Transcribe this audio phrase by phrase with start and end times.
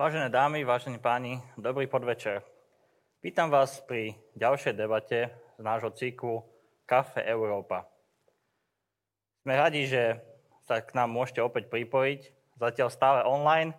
[0.00, 2.40] Vážené dámy, vážení páni, dobrý podvečer.
[3.20, 6.40] Vítam vás pri ďalšej debate z nášho cyklu
[6.88, 7.84] Kafe Európa.
[9.44, 10.16] Sme radi, že
[10.64, 13.76] sa k nám môžete opäť pripojiť, zatiaľ stále online,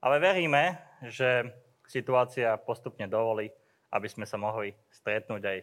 [0.00, 1.52] ale veríme, že
[1.84, 3.52] situácia postupne dovolí,
[3.92, 5.58] aby sme sa mohli stretnúť aj,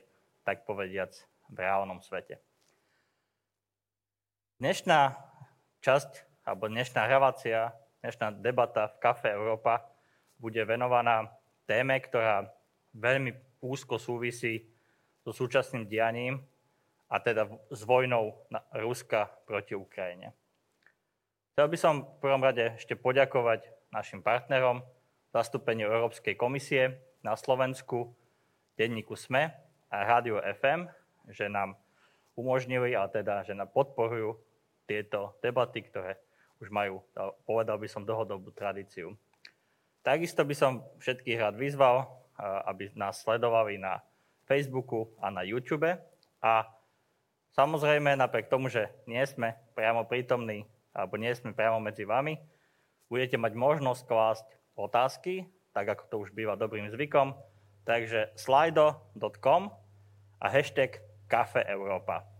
[0.45, 1.09] tak povediac,
[1.49, 2.37] v reálnom svete.
[4.61, 5.17] Dnešná
[5.81, 7.73] časť, alebo dnešná relácia
[8.07, 9.83] Dnešná debata v Kafe Európa
[10.39, 11.27] bude venovaná
[11.67, 12.47] téme, ktorá
[12.95, 14.63] veľmi úzko súvisí
[15.27, 16.39] so súčasným dianím
[17.11, 18.47] a teda s vojnou
[18.79, 20.31] Ruska proti Ukrajine.
[21.51, 24.87] Chcel by som v prvom rade ešte poďakovať našim partnerom,
[25.35, 28.15] zastúpeniu Európskej komisie na Slovensku,
[28.79, 29.51] denníku SME
[29.91, 30.87] a Rádio FM,
[31.27, 31.75] že nám
[32.39, 34.39] umožnili a teda, že nám podporujú
[34.87, 36.23] tieto debaty, ktoré
[36.57, 37.05] už majú,
[37.45, 39.13] povedal by som, dlhodobú tradíciu.
[40.01, 40.71] Takisto by som
[41.03, 42.07] všetkých rád vyzval,
[42.69, 43.99] aby nás sledovali na
[44.47, 45.89] Facebooku a na YouTube.
[46.39, 46.51] A
[47.57, 50.63] samozrejme, napriek tomu, že nie sme priamo prítomní,
[50.95, 52.39] alebo nie sme priamo medzi vami,
[53.11, 54.47] budete mať možnosť klásť
[54.77, 57.35] otázky, tak ako to už býva dobrým zvykom.
[57.87, 59.71] Takže slido.com
[60.39, 62.36] a hashtag Kafe Európa.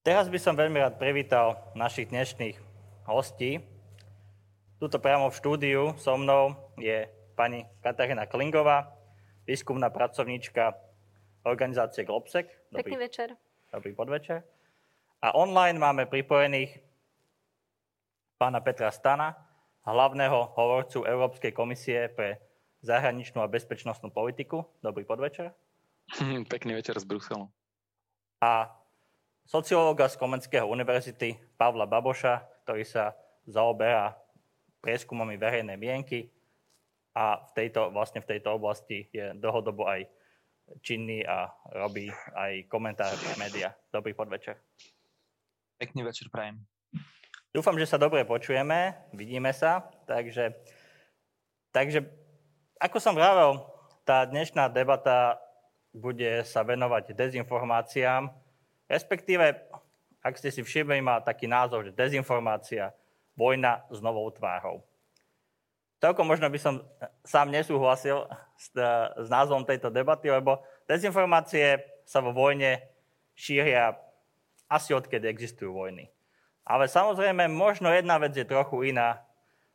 [0.00, 2.56] Teraz by som veľmi rád privítal našich dnešných
[3.04, 3.60] hostí.
[4.80, 7.04] Tuto priamo v štúdiu so mnou je
[7.36, 8.96] pani Katarína Klingová,
[9.44, 10.72] výskumná pracovníčka
[11.44, 12.48] organizácie Globsec.
[12.72, 13.28] Dobrý, Pekný večer.
[13.68, 14.40] Dobrý podvečer.
[15.20, 16.80] A online máme pripojených
[18.40, 19.36] pána Petra Stana,
[19.84, 22.40] hlavného hovorcu Európskej komisie pre
[22.80, 24.64] zahraničnú a bezpečnostnú politiku.
[24.80, 25.52] Dobrý podvečer.
[26.56, 27.52] Pekný večer z Bruselu.
[28.40, 28.79] A
[29.50, 33.18] sociológa z Komenského univerzity Pavla Baboša, ktorý sa
[33.50, 34.14] zaoberá
[34.78, 36.30] prieskumami verejnej mienky
[37.18, 40.06] a v tejto, vlastne v tejto oblasti je dlhodobo aj
[40.86, 42.06] činný a robí
[42.38, 43.74] aj komentáre pre médiá.
[43.90, 44.54] Dobrý podvečer.
[45.82, 46.62] Pekný večer, prajem.
[47.50, 50.54] Dúfam, že sa dobre počujeme, vidíme sa, takže,
[51.74, 52.06] takže
[52.78, 53.58] ako som vravel,
[54.06, 55.42] tá dnešná debata
[55.90, 58.30] bude sa venovať dezinformáciám,
[58.90, 59.70] Respektíve,
[60.18, 62.90] ak ste si všimli, má taký názov, že dezinformácia,
[63.38, 64.82] vojna s novou tvárou.
[66.02, 66.82] Celkom možno by som
[67.22, 68.26] sám nesúhlasil
[68.58, 68.74] s,
[69.14, 70.58] s názvom tejto debaty, lebo
[70.90, 72.82] dezinformácie sa vo vojne
[73.38, 73.94] šíria
[74.66, 76.10] asi odkedy existujú vojny.
[76.66, 79.22] Ale samozrejme, možno jedna vec je trochu iná,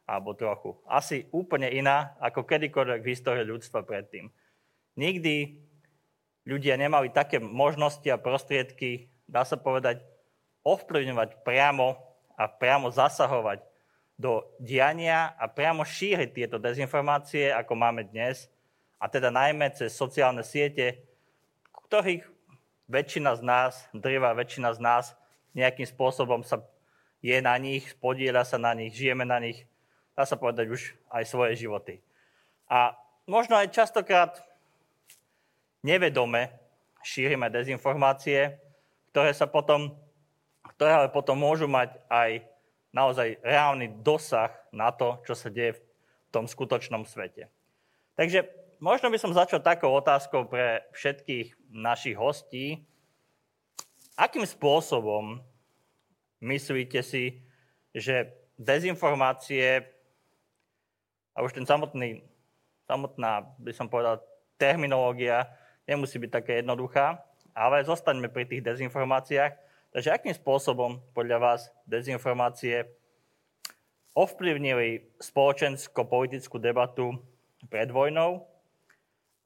[0.06, 4.30] alebo trochu, asi úplne iná, ako kedykoľvek v histórii ľudstva predtým.
[4.96, 5.66] Nikdy
[6.46, 10.06] ľudia nemali také možnosti a prostriedky, dá sa povedať,
[10.66, 11.98] ovplyvňovať priamo
[12.38, 13.62] a priamo zasahovať
[14.16, 18.48] do diania a priamo šíriť tieto dezinformácie, ako máme dnes,
[18.96, 21.04] a teda najmä cez sociálne siete,
[21.86, 22.24] ktorých
[22.88, 25.06] väčšina z nás, drvá väčšina z nás
[25.54, 26.64] nejakým spôsobom sa
[27.22, 29.66] je na nich, podiela sa na nich, žijeme na nich,
[30.14, 32.02] dá sa povedať už aj svoje životy.
[32.70, 32.94] A
[33.26, 34.42] možno aj častokrát
[35.86, 36.50] nevedome
[37.06, 38.58] šírime dezinformácie,
[39.14, 39.94] ktoré sa potom,
[40.76, 42.42] ktoré ale potom môžu mať aj
[42.90, 45.82] naozaj reálny dosah na to, čo sa deje v
[46.34, 47.54] tom skutočnom svete.
[48.18, 48.50] Takže
[48.82, 52.82] možno by som začal takou otázkou pre všetkých našich hostí.
[54.18, 55.44] Akým spôsobom
[56.42, 57.46] myslíte si,
[57.94, 59.86] že dezinformácie
[61.36, 62.24] a už ten samotný,
[62.88, 64.24] samotná, by som povedal,
[64.56, 65.52] terminológia
[65.86, 67.22] nemusí byť také jednoduchá,
[67.56, 69.54] ale zostaňme pri tých dezinformáciách.
[69.96, 72.84] Takže akým spôsobom podľa vás dezinformácie
[74.12, 77.16] ovplyvnili spoločensko-politickú debatu
[77.72, 78.44] pred vojnou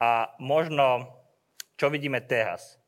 [0.02, 1.06] a možno,
[1.78, 2.82] čo vidíme teraz.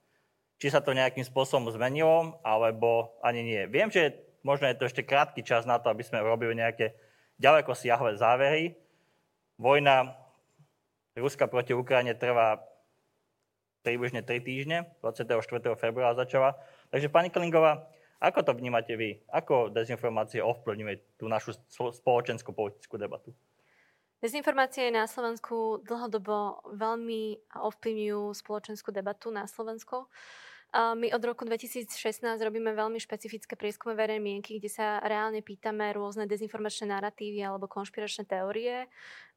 [0.61, 3.61] Či sa to nejakým spôsobom zmenilo, alebo ani nie.
[3.65, 4.13] Viem, že
[4.45, 6.93] možno je to ešte krátky čas na to, aby sme robili nejaké
[7.41, 8.77] ďaleko siahle závery.
[9.57, 10.13] Vojna
[11.17, 12.61] Ruska proti Ukrajine trvá
[13.81, 15.77] približne 3 týždne, 24.
[15.77, 16.57] februára začala.
[16.93, 17.89] Takže pani Klingová,
[18.21, 19.25] ako to vnímate vy?
[19.33, 23.33] Ako dezinformácie ovplyvňuje tú našu spoločenskú politickú debatu?
[24.21, 30.05] Dezinformácie na Slovensku dlhodobo veľmi ovplyvňujú spoločenskú debatu na Slovensku.
[30.71, 31.89] My od roku 2016
[32.39, 38.23] robíme veľmi špecifické prieskumy verejnej mienky, kde sa reálne pýtame rôzne dezinformačné narratívy alebo konšpiračné
[38.29, 38.87] teórie.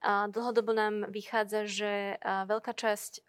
[0.05, 3.27] Dlhodobo nám vychádza, že veľká časť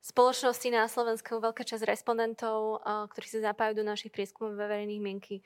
[0.00, 5.44] spoločnosti na Slovensku veľká časť respondentov, ktorí sa zapájajú do našich prieskumov verejných mienky,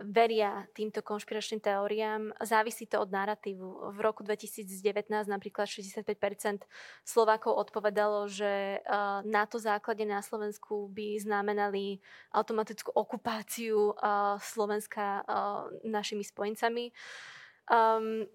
[0.00, 2.32] veria týmto konšpiračným teóriám.
[2.40, 3.92] Závisí to od narratívu.
[3.92, 6.64] V roku 2019 napríklad 65%
[7.04, 8.80] Slovákov odpovedalo, že
[9.28, 12.00] na to základe na Slovensku by znamenali
[12.32, 13.92] automatickú okupáciu
[14.40, 15.22] Slovenska
[15.84, 16.90] našimi spojencami.
[17.62, 18.26] Um,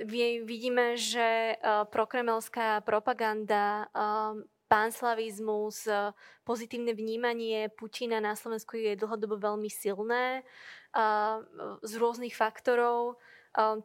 [0.48, 9.40] vidíme, že uh, prokremelská propaganda um, pánslavizmus, e, pozitívne vnímanie Putina na Slovensku je dlhodobo
[9.40, 10.44] veľmi silné
[11.84, 13.20] z rôznych faktorov.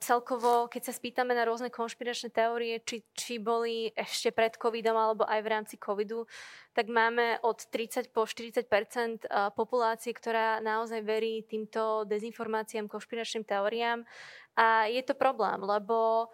[0.05, 5.25] Celkovo, keď sa spýtame na rôzne konšpiračné teórie, či, či boli ešte pred covidom alebo
[5.25, 6.29] aj v rámci covidu,
[6.77, 8.69] tak máme od 30 po 40%
[9.57, 14.05] populácie, ktorá naozaj verí týmto dezinformáciám, konšpiračným teóriám.
[14.61, 16.29] A je to problém, lebo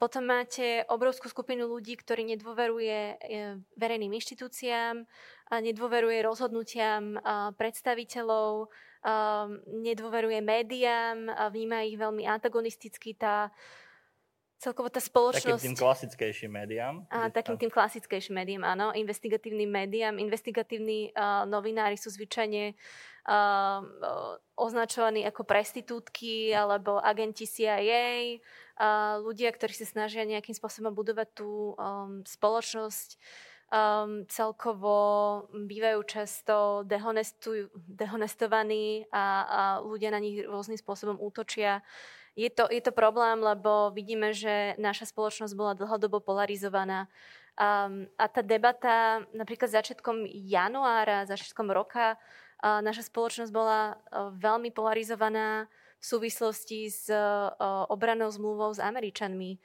[0.00, 3.14] potom máte obrovskú skupinu ľudí, ktorí nedôveruje e,
[3.76, 5.04] verejným inštitúciám,
[5.52, 7.20] nedôveruje rozhodnutiam
[7.60, 8.72] predstaviteľov,
[9.68, 13.12] nedôveruje médiám, vníma ich veľmi antagonisticky.
[13.12, 13.52] Tá,
[14.64, 15.60] celkovo tá spoločnosť...
[15.60, 16.94] Takým tým klasickejším médiám.
[17.12, 18.96] A, takým tým klasickejším médiám, áno.
[18.96, 20.16] Investigatívnym médiám.
[20.16, 23.80] Investigatívni uh, novinári sú zvyčajne uh,
[24.56, 28.40] označovaní ako prestitútky alebo agenti CIA,
[28.78, 33.18] uh, ľudia, ktorí sa snažia nejakým spôsobom budovať tú um, spoločnosť.
[33.74, 34.94] Um, celkovo
[35.50, 36.86] bývajú často
[37.88, 41.82] dehonestovaní a, a ľudia na nich rôznym spôsobom útočia.
[42.38, 47.10] Je to, je to problém, lebo vidíme, že naša spoločnosť bola dlhodobo polarizovaná.
[47.58, 52.14] Um, a tá debata napríklad začiatkom januára, začiatkom roka
[52.64, 54.00] naša spoločnosť bola
[54.40, 55.68] veľmi polarizovaná
[56.04, 57.08] v súvislosti s
[57.88, 59.56] obranou zmluvou s Američanmi.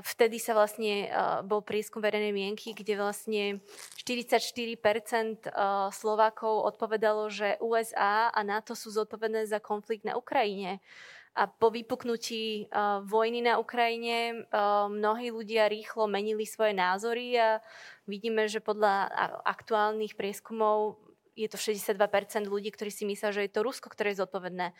[0.00, 1.12] Vtedy sa vlastne
[1.44, 3.60] bol prieskum verejnej mienky, kde vlastne
[4.00, 4.80] 44%
[5.92, 10.80] Slovákov odpovedalo, že USA a NATO sú zodpovedné za konflikt na Ukrajine.
[11.36, 12.72] A po vypuknutí
[13.04, 14.48] vojny na Ukrajine
[14.88, 17.60] mnohí ľudia rýchlo menili svoje názory a
[18.08, 19.12] vidíme, že podľa
[19.44, 20.96] aktuálnych prieskumov
[21.36, 24.72] je to 62% ľudí, ktorí si myslia, že je to Rusko, ktoré je zodpovedné.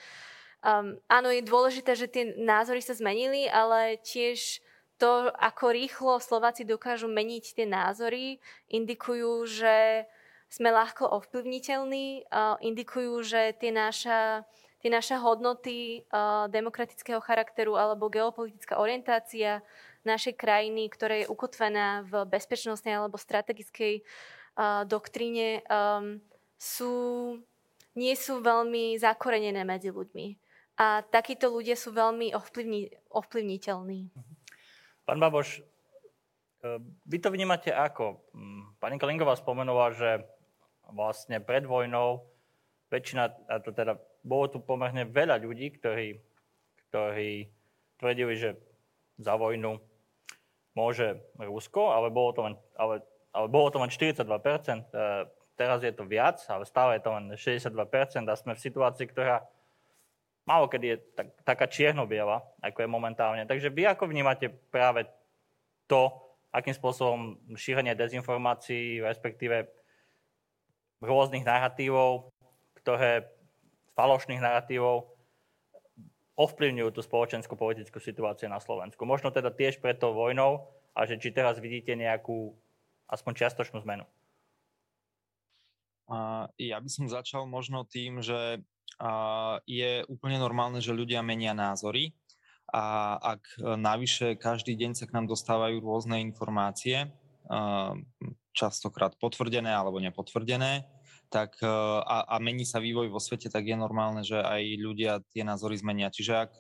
[0.67, 4.59] Um, áno, je dôležité, že tie názory sa zmenili, ale tiež
[4.99, 10.11] to, ako rýchlo Slováci dokážu meniť tie názory, indikujú, že
[10.51, 14.43] sme ľahko ovplyvniteľní, uh, indikujú, že tie naša,
[14.83, 19.63] tie naše hodnoty uh, demokratického charakteru alebo geopolitická orientácia
[20.03, 26.19] našej krajiny, ktorá je ukotvená v bezpečnostnej alebo strategickej uh, doktríne, um,
[26.59, 27.39] sú,
[27.95, 30.46] nie sú veľmi zakorenené medzi ľuďmi.
[30.77, 34.13] A takíto ľudia sú veľmi ovplyvni, ovplyvniteľní.
[35.09, 35.63] Pán Baboš, e,
[37.09, 38.21] vy to vnímate ako?
[38.37, 40.21] Mm, pani Kalingová spomenula, že
[40.93, 42.29] vlastne pred vojnou
[42.93, 46.21] väčšina, a to teda bolo tu pomerne veľa ľudí, ktorí,
[46.91, 47.49] ktorí
[47.97, 48.51] tvrdili, že
[49.17, 49.81] za vojnu
[50.77, 53.01] môže Rusko, ale bolo to len, ale,
[53.33, 54.29] ale bolo to len 42%.
[55.57, 59.41] Teraz je to viac, ale stále je to len 62% a sme v situácii, ktorá
[60.47, 63.43] málo kedy je tak, taká čierno-biela, ako je momentálne.
[63.45, 65.11] Takže vy ako vnímate práve
[65.91, 66.15] to,
[66.55, 69.69] akým spôsobom šírenie dezinformácií, respektíve
[71.03, 72.33] rôznych narratívov,
[72.81, 73.29] ktoré
[73.99, 75.13] falošných narratívov
[76.37, 79.03] ovplyvňujú tú spoločensko-politickú situáciu na Slovensku.
[79.09, 82.53] Možno teda tiež pred tou vojnou a že či teraz vidíte nejakú
[83.09, 84.05] aspoň čiastočnú zmenu.
[86.61, 88.63] Ja by som začal možno tým, že
[89.69, 92.17] je úplne normálne, že ľudia menia názory
[92.73, 97.13] a ak navyše každý deň sa k nám dostávajú rôzne informácie,
[98.57, 100.89] častokrát potvrdené alebo nepotvrdené,
[101.29, 105.45] tak a, a mení sa vývoj vo svete, tak je normálne, že aj ľudia tie
[105.45, 106.09] názory zmenia.
[106.09, 106.53] Čiže ak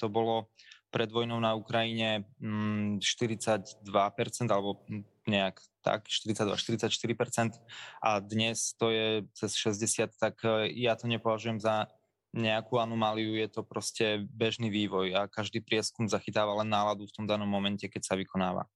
[0.00, 0.48] to bolo
[0.94, 4.78] pred vojnou na Ukrajine 42% mm, alebo
[5.26, 7.58] nejak tak, 42-44%
[7.98, 11.90] a dnes to je cez 60, tak e, ja to nepovažujem za
[12.34, 17.26] nejakú anomáliu, je to proste bežný vývoj a každý prieskum zachytáva len náladu v tom
[17.26, 18.66] danom momente, keď sa vykonáva.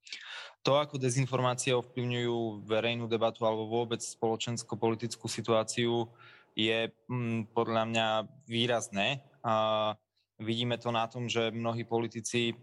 [0.66, 6.10] To, ako dezinformácie ovplyvňujú verejnú debatu alebo vôbec spoločensko-politickú situáciu,
[6.58, 8.06] je mm, podľa mňa
[8.50, 9.22] výrazné.
[9.46, 9.94] A
[10.38, 12.54] vidíme to na tom, že mnohí politici,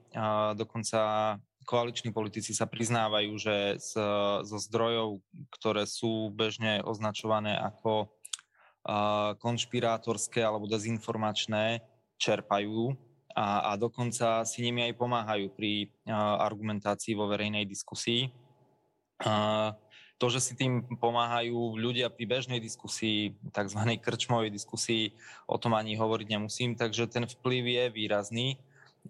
[0.56, 1.00] dokonca
[1.66, 3.92] koaliční politici sa priznávajú, že z,
[4.46, 5.20] zo zdrojov,
[5.60, 8.08] ktoré sú bežne označované ako
[9.42, 11.82] konšpirátorské alebo dezinformačné,
[12.22, 12.96] čerpajú
[13.36, 15.92] a, a dokonca si nimi aj pomáhajú pri
[16.40, 18.30] argumentácii vo verejnej diskusii.
[20.16, 23.80] To, že si tým pomáhajú ľudia pri bežnej diskusii, tzv.
[24.00, 25.12] krčmovej diskusii,
[25.44, 28.48] o tom ani hovoriť nemusím, takže ten vplyv je výrazný.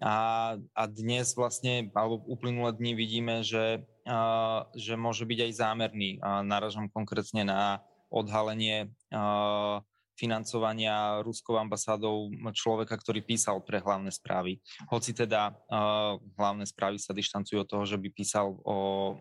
[0.02, 6.20] A, a dnes vlastne, alebo uplynulé dni vidíme, že, a, že môže byť aj zámerný.
[6.20, 7.80] A naražam konkrétne na
[8.12, 9.80] odhalenie a,
[10.16, 14.58] financovania ruskou ambasádou človeka, ktorý písal pre hlavné správy.
[14.88, 18.76] Hoci teda uh, hlavné správy sa dištancujú od toho, že by písal o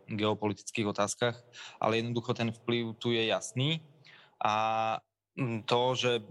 [0.08, 1.36] geopolitických otázkach,
[1.84, 3.84] ale jednoducho ten vplyv tu je jasný.
[4.40, 4.98] A
[5.68, 6.24] to, že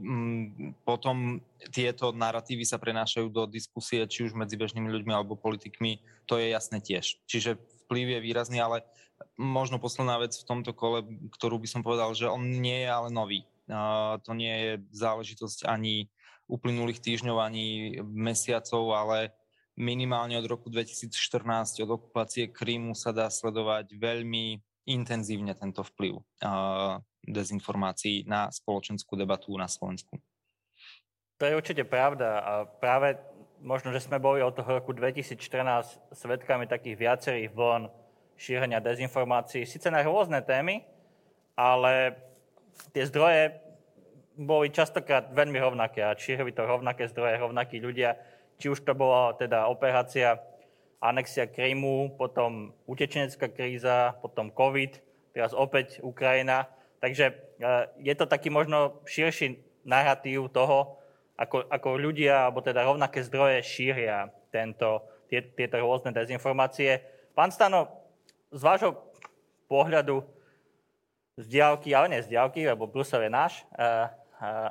[0.89, 6.41] potom tieto narratívy sa prenášajú do diskusie, či už medzi bežnými ľuďmi alebo politikmi, to
[6.41, 7.21] je jasné tiež.
[7.29, 8.81] Čiže vplyv je výrazný, ale
[9.37, 11.05] možno posledná vec v tomto kole,
[11.37, 13.45] ktorú by som povedal, že on nie je ale nový
[14.23, 16.09] to nie je záležitosť ani
[16.49, 19.33] uplynulých týždňov, ani mesiacov, ale
[19.75, 26.21] minimálne od roku 2014, od okupácie Krímu sa dá sledovať veľmi intenzívne tento vplyv
[27.25, 30.21] dezinformácií na spoločenskú debatu na Slovensku.
[31.41, 33.17] To je určite pravda a práve
[33.65, 35.41] možno, že sme boli od toho roku 2014
[36.13, 37.89] svetkami takých viacerých vln
[38.37, 40.85] šírenia dezinformácií, síce na rôzne témy,
[41.57, 42.13] ale
[42.93, 43.61] tie zdroje
[44.35, 48.19] boli častokrát veľmi rovnaké a šírili to rovnaké zdroje, rovnakí ľudia.
[48.59, 50.43] Či už to bola teda operácia
[50.99, 54.99] anexia Krymu, potom utečenecká kríza, potom COVID,
[55.37, 56.67] teraz opäť Ukrajina.
[56.99, 57.35] Takže e,
[58.01, 60.97] je to taký možno širší narratív toho,
[61.37, 67.05] ako, ako ľudia, alebo teda rovnaké zdroje šíria tento, tie, tieto rôzne dezinformácie.
[67.37, 67.91] Pán Stano,
[68.55, 68.97] z vášho
[69.67, 70.23] pohľadu
[71.35, 74.11] z diálky, ale nie z diálky, lebo Brusel je náš a,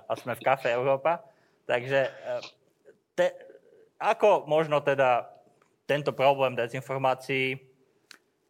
[0.08, 1.20] a, sme v kafe Európa.
[1.68, 2.12] Takže
[3.16, 3.26] te,
[4.00, 5.32] ako možno teda
[5.88, 7.60] tento problém dezinformácií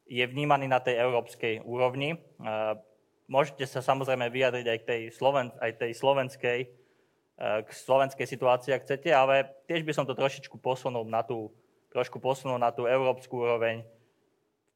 [0.06, 2.18] je vnímaný na tej európskej úrovni.
[3.26, 6.60] Môžete sa samozrejme vyjadriť aj k tej, Sloven, aj tej slovenskej,
[7.40, 11.50] k slovenskej situácii, ak chcete, ale tiež by som to trošičku posunul na tú,
[11.90, 13.82] trošku posunul na tú európsku úroveň.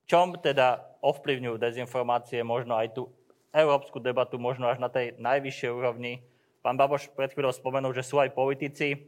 [0.08, 3.12] Čom teda ovplyvňujú dezinformácie možno aj tú
[3.56, 6.24] európsku debatu možno až na tej najvyššej úrovni.
[6.62, 9.08] Pán Baboš pred chvíľou spomenul, že sú aj politici,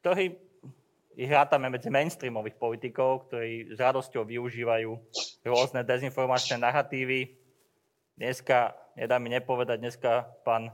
[0.00, 0.34] ktorí
[1.12, 4.90] ich rátame medzi mainstreamových politikov, ktorí s radosťou využívajú
[5.44, 7.36] rôzne dezinformačné narratívy.
[8.16, 10.72] Dneska, nedá mi nepovedať, dneska pán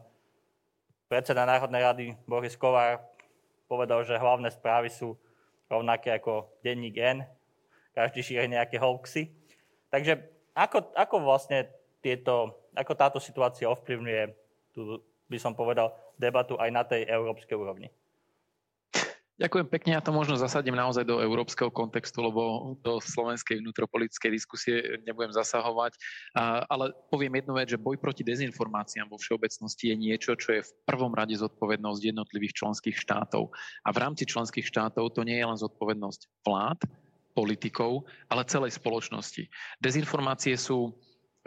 [1.10, 3.02] predseda Národnej rady Boris Kovár
[3.66, 5.18] povedal, že hlavné správy sú
[5.68, 7.26] rovnaké ako denník N.
[7.92, 9.34] Každý šíri nejaké hoaxy.
[9.90, 10.22] Takže
[10.54, 11.68] ako, ako vlastne
[11.98, 14.22] tieto ako táto situácia ovplyvňuje,
[14.70, 17.90] tu by som povedal, debatu aj na tej európskej úrovni?
[19.38, 24.98] Ďakujem pekne, ja to možno zasadím naozaj do európskeho kontextu, lebo do slovenskej vnútropolitickej diskusie
[25.06, 25.94] nebudem zasahovať.
[26.66, 30.74] Ale poviem jednu vec, že boj proti dezinformáciám vo všeobecnosti je niečo, čo je v
[30.82, 33.54] prvom rade zodpovednosť jednotlivých členských štátov.
[33.86, 36.82] A v rámci členských štátov to nie je len zodpovednosť vlád,
[37.30, 39.46] politikov, ale celej spoločnosti.
[39.78, 40.98] Dezinformácie sú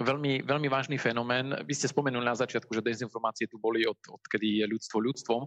[0.03, 1.53] veľmi, veľmi vážny fenomén.
[1.65, 5.41] Vy ste spomenuli na začiatku, že dezinformácie tu boli od, odkedy je ľudstvo ľudstvom,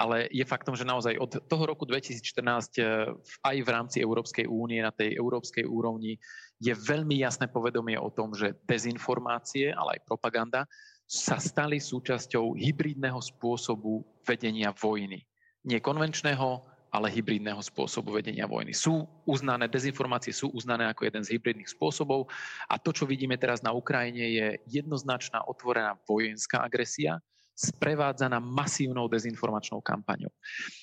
[0.00, 3.10] ale je faktom, že naozaj od toho roku 2014 eh,
[3.44, 6.16] aj v rámci Európskej únie na tej európskej úrovni
[6.62, 10.64] je veľmi jasné povedomie o tom, že dezinformácie, ale aj propaganda
[11.04, 15.20] sa stali súčasťou hybridného spôsobu vedenia vojny.
[15.68, 18.70] Nie konvenčného, ale hybridného spôsobu vedenia vojny.
[18.70, 22.30] Sú uznané, dezinformácie sú uznané ako jeden z hybridných spôsobov
[22.70, 27.18] a to, čo vidíme teraz na Ukrajine, je jednoznačná otvorená vojenská agresia,
[27.54, 30.30] sprevádzaná masívnou dezinformačnou kampaňou.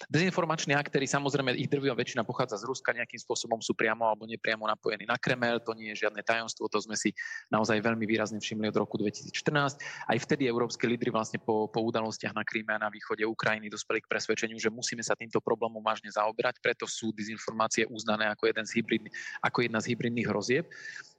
[0.08, 4.64] Dezinformační aktéry, samozrejme, ich drvivá väčšina pochádza z Ruska, nejakým spôsobom sú priamo alebo nepriamo
[4.64, 7.12] napojení na Kremel, to nie je žiadne tajomstvo, to sme si
[7.52, 9.84] naozaj veľmi výrazne všimli od roku 2014.
[10.08, 14.00] Aj vtedy európske lídry vlastne po, po udalostiach na Kríme a na východe Ukrajiny dospeli
[14.00, 18.64] k presvedčeniu, že musíme sa týmto problémom vážne zaoberať, preto sú dezinformácie uznané ako, jeden
[18.64, 19.04] z hybrid,
[19.44, 20.66] ako jedna z hybridných hrozieb.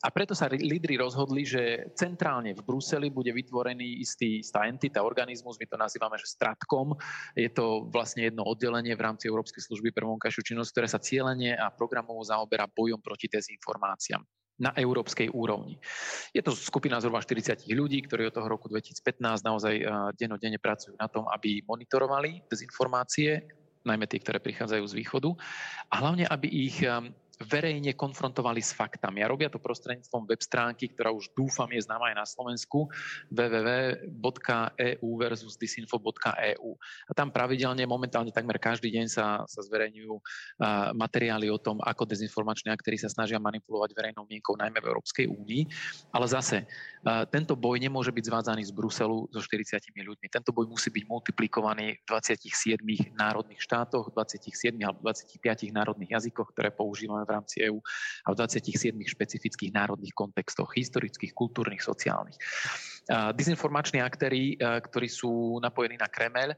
[0.03, 5.42] A preto sa lídry rozhodli, že centrálne v Bruseli bude vytvorený istý, istá entita, organizmus,
[5.43, 6.95] my to nazývame, že Stratkom.
[7.35, 11.59] Je to vlastne jedno oddelenie v rámci Európskej služby pre vonkajšiu činnosť, ktoré sa cieľene
[11.59, 14.23] a programovo zaoberá bojom proti dezinformáciám
[14.63, 15.81] na európskej úrovni.
[16.31, 19.75] Je to skupina zhruba 40 ľudí, ktorí od toho roku 2015 naozaj
[20.15, 23.43] denodene pracujú na tom, aby monitorovali dezinformácie,
[23.83, 25.35] najmä tie, ktoré prichádzajú z východu,
[25.91, 26.79] a hlavne, aby ich
[27.41, 29.25] verejne konfrontovali s faktami.
[29.25, 32.93] A robia to prostredníctvom web stránky, ktorá už dúfam je známa aj na Slovensku,
[33.33, 36.71] www.eu versus disinfo.eu.
[37.09, 40.15] A tam pravidelne, momentálne takmer každý deň sa, sa zverejňujú
[40.95, 45.63] materiály o tom, ako dezinformační aktéry sa snažia manipulovať verejnou mienkou, najmä v Európskej únii.
[46.13, 46.69] Ale zase,
[47.33, 50.27] tento boj nemôže byť zvádzaný z Bruselu so 40 ľuďmi.
[50.31, 52.79] Tento boj musí byť multiplikovaný v 27
[53.19, 55.43] národných štátoch, 27 alebo 25
[55.75, 57.79] národných jazykoch, ktoré používame v rámci EÚ
[58.27, 62.37] a v 27 špecifických národných kontextoch, historických, kultúrnych, sociálnych.
[63.35, 66.55] Dezinformační aktéry, ktorí sú napojení na Kremel,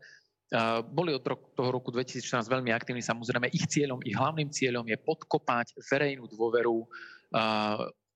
[0.92, 1.24] boli od
[1.56, 3.00] toho roku 2014 veľmi aktívni.
[3.02, 6.84] Samozrejme, ich cieľom, ich hlavným cieľom je podkopať verejnú dôveru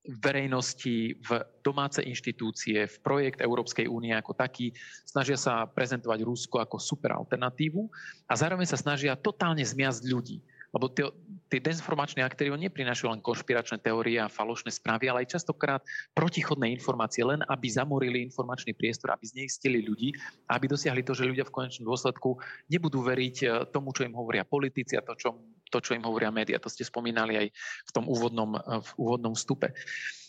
[0.09, 4.73] verejnosti v domáce inštitúcie, v projekt Európskej únie ako taký.
[5.05, 7.85] Snažia sa prezentovať Rusko ako super alternatívu
[8.25, 10.41] a zároveň sa snažia totálne zmiasť ľudí.
[10.79, 11.11] Lebo tie,
[11.51, 15.83] tie dezinformačné aktéry neprinášajú len konšpiračné teórie a falošné správy, ale aj častokrát
[16.15, 20.15] protichodné informácie, len aby zamorili informačný priestor, aby zneistili ľudí
[20.49, 22.41] aby dosiahli to, že ľudia v konečnom dôsledku
[22.73, 25.37] nebudú veriť eh, tomu, čo im hovoria politici a to, čo,
[25.69, 26.57] to, čo im hovoria médiá.
[26.61, 27.47] To ste spomínali aj
[27.85, 29.73] v tom úvodnom, eh, v úvodnom vstupe.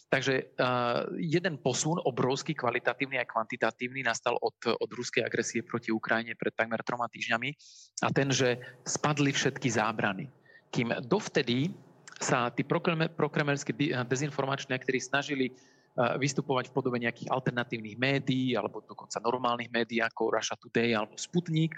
[0.09, 6.33] Takže uh, jeden posun, obrovský kvalitatívny a kvantitatívny, nastal od, od ruskej agresie proti Ukrajine
[6.33, 7.53] pred takmer troma týždňami
[8.01, 8.57] a ten, že
[8.89, 10.25] spadli všetky zábrany.
[10.69, 11.73] Kým dovtedy
[12.19, 12.67] sa tí
[13.15, 13.71] prokremelskí
[14.05, 15.55] dezinformační ktorí snažili
[15.99, 21.75] vystupovať v podobe nejakých alternatívnych médií alebo dokonca normálnych médií ako Russia Today alebo Sputnik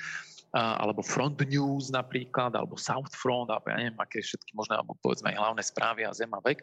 [0.54, 5.32] alebo Front News napríklad alebo South Front alebo ja neviem, aké všetky možné, alebo povedzme
[5.34, 6.60] aj hlavné správy a Zem a vek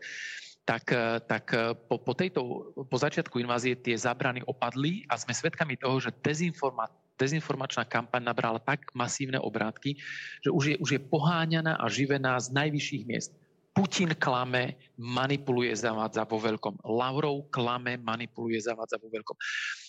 [0.69, 5.33] tak, eh, tak eh, po, po, tejto, po začiatku invázie tie zábrany opadli a sme
[5.33, 6.85] svedkami toho, že dezinforma,
[7.19, 9.99] dezinformačná kampaň nabrala tak masívne obrátky,
[10.41, 13.35] že už je, už je poháňaná a živená z najvyšších miest.
[13.79, 16.83] Putin klame, manipuluje, zavádza vo veľkom.
[16.83, 19.39] Lavrov klame, manipuluje, zavádza vo veľkom.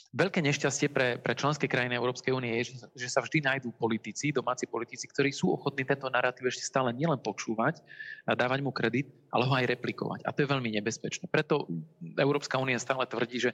[0.09, 4.33] Veľké nešťastie pre, pre členské krajiny Európskej únie je, že že sa vždy nájdú politici,
[4.33, 7.81] domáci politici, ktorí sú ochotní tento narratív ešte stále nielen počúvať
[8.25, 10.25] a dávať mu kredit, ale ho aj replikovať.
[10.25, 11.29] A to je veľmi nebezpečné.
[11.29, 11.69] Preto
[12.17, 13.53] Európska únia stále tvrdí, že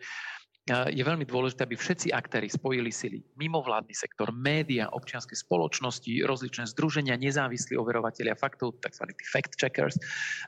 [0.65, 3.21] je veľmi dôležité, aby všetci aktéri spojili sily.
[3.37, 9.13] Mimovládny sektor, média, občianske spoločnosti, rozličné združenia, nezávislí overovateľia faktov, tzv.
[9.29, 9.93] fact-checkers,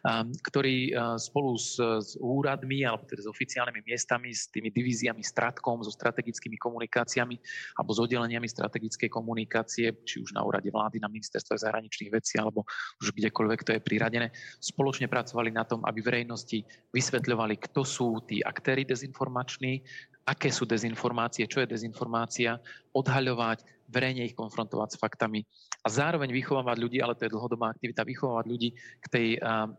[0.02, 5.22] um, ktorí uh, spolu s, s úradmi alebo teda s oficiálnymi miestami, s tými divíziami
[5.22, 7.38] Stratkom, so strategickými komunikáciami
[7.78, 12.66] alebo s oddeleniami strategickej komunikácie, či už na úrade vlády, na ministerstve zahraničných vecí alebo
[13.06, 18.42] už kdekoľvek to je priradené, spoločne pracovali na tom, aby verejnosti vysvetľovali, kto sú tí
[18.42, 19.86] aktéry dezinformační,
[20.28, 22.60] aké sú dezinformácie, čo je dezinformácia,
[22.92, 25.48] odhaľovať, verejne ich konfrontovať s faktami
[25.80, 29.28] a zároveň vychovávať ľudí, ale to je dlhodobá aktivita, vychovávať ľudí k tej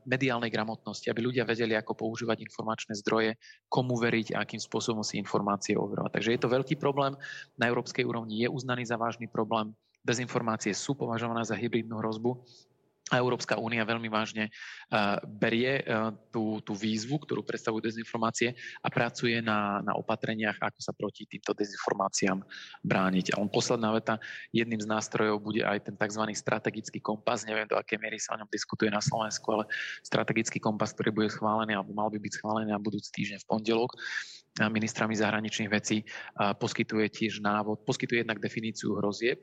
[0.09, 3.37] mediálnej gramotnosti, aby ľudia vedeli, ako používať informačné zdroje,
[3.69, 6.17] komu veriť a akým spôsobom si informácie overovať.
[6.17, 7.13] Takže je to veľký problém,
[7.61, 12.41] na európskej úrovni je uznaný za vážny problém, dezinformácie sú považované za hybridnú hrozbu
[13.09, 14.53] a Európska únia veľmi vážne
[14.93, 18.53] uh, berie uh, tú, tú výzvu, ktorú predstavujú dezinformácie
[18.85, 22.45] a pracuje na, na opatreniach, ako sa proti týmto dezinformáciám
[22.85, 23.33] brániť.
[23.33, 24.21] A on posledná veta,
[24.53, 26.23] jedným z nástrojov bude aj ten tzv.
[26.37, 27.49] strategický kompas.
[27.49, 29.65] Neviem, do akej miery sa o ňom diskutuje na Slovensku, ale
[30.05, 33.97] strategický kompas, ktorý bude schválený alebo mal by byť schválený na budúci týždeň v pondelok
[34.67, 36.03] ministrami zahraničných vecí,
[36.35, 39.39] poskytuje tiež návod, poskytuje jednak definíciu hrozieb,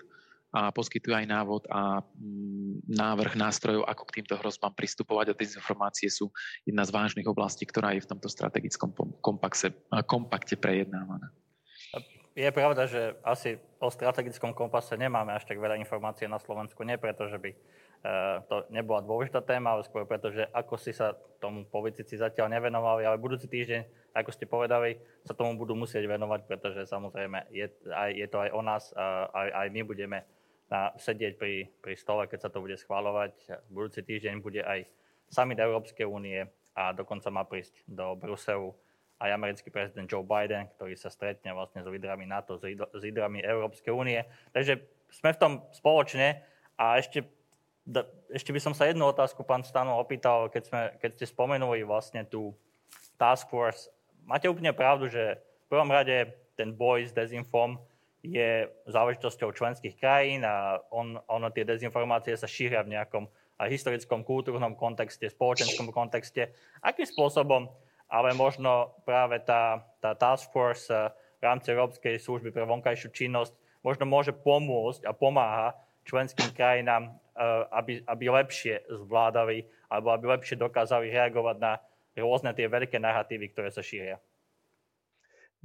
[0.55, 6.07] a poskytuje aj návod a mm, návrh nástrojov, ako k týmto hrozbám pristupovať a dezinformácie
[6.07, 6.31] sú
[6.63, 9.75] jedna z vážnych oblastí, ktorá je v tomto strategickom kompakte,
[10.07, 11.27] kompakte prejednávaná.
[12.35, 16.99] Je pravda, že asi o strategickom kompase nemáme až tak veľa informácií na Slovensku, nie
[16.99, 17.57] preto, že by e,
[18.47, 23.07] to nebola dôležitá téma, ale skôr preto, že ako si sa tomu politici zatiaľ nevenovali,
[23.07, 28.11] ale budúci týždeň, ako ste povedali, sa tomu budú musieť venovať, pretože samozrejme je, aj,
[28.11, 28.91] je to aj o nás,
[29.31, 30.19] aj, aj my budeme
[30.69, 33.65] na, sedieť pri, pri stole, keď sa to bude schváľovať.
[33.69, 34.85] Budúci týždeň bude aj
[35.29, 38.73] summit Európskej únie a dokonca má prísť do Bruselu
[39.15, 43.93] aj americký prezident Joe Biden, ktorý sa stretne vlastne s lídrami NATO, s lídrami Európskej
[43.95, 44.19] únie.
[44.51, 46.43] Takže sme v tom spoločne
[46.75, 47.23] a ešte,
[48.27, 52.27] ešte by som sa jednu otázku, pán Stano, opýtal, keď, sme, keď ste spomenuli vlastne
[52.27, 52.51] tú
[53.15, 53.87] task force.
[54.27, 57.79] Máte úplne pravdu, že v prvom rade ten boj s dezinfom
[58.31, 64.27] je záležitosťou členských krajín a on, ono tie dezinformácie sa šíria v nejakom aj historickom,
[64.27, 66.51] kultúrnom kontexte, spoločenskom kontexte.
[66.83, 67.71] Akým spôsobom
[68.05, 71.09] ale možno práve tá, tá task force eh,
[71.39, 73.53] v rámci Európskej služby pre vonkajšiu činnosť
[73.85, 77.17] možno môže pomôcť a pomáha členským krajinám
[77.71, 81.73] aby, aby lepšie zvládali alebo aby lepšie dokázali reagovať na
[82.15, 84.23] rôzne tie veľké narratívy, ktoré sa šíria.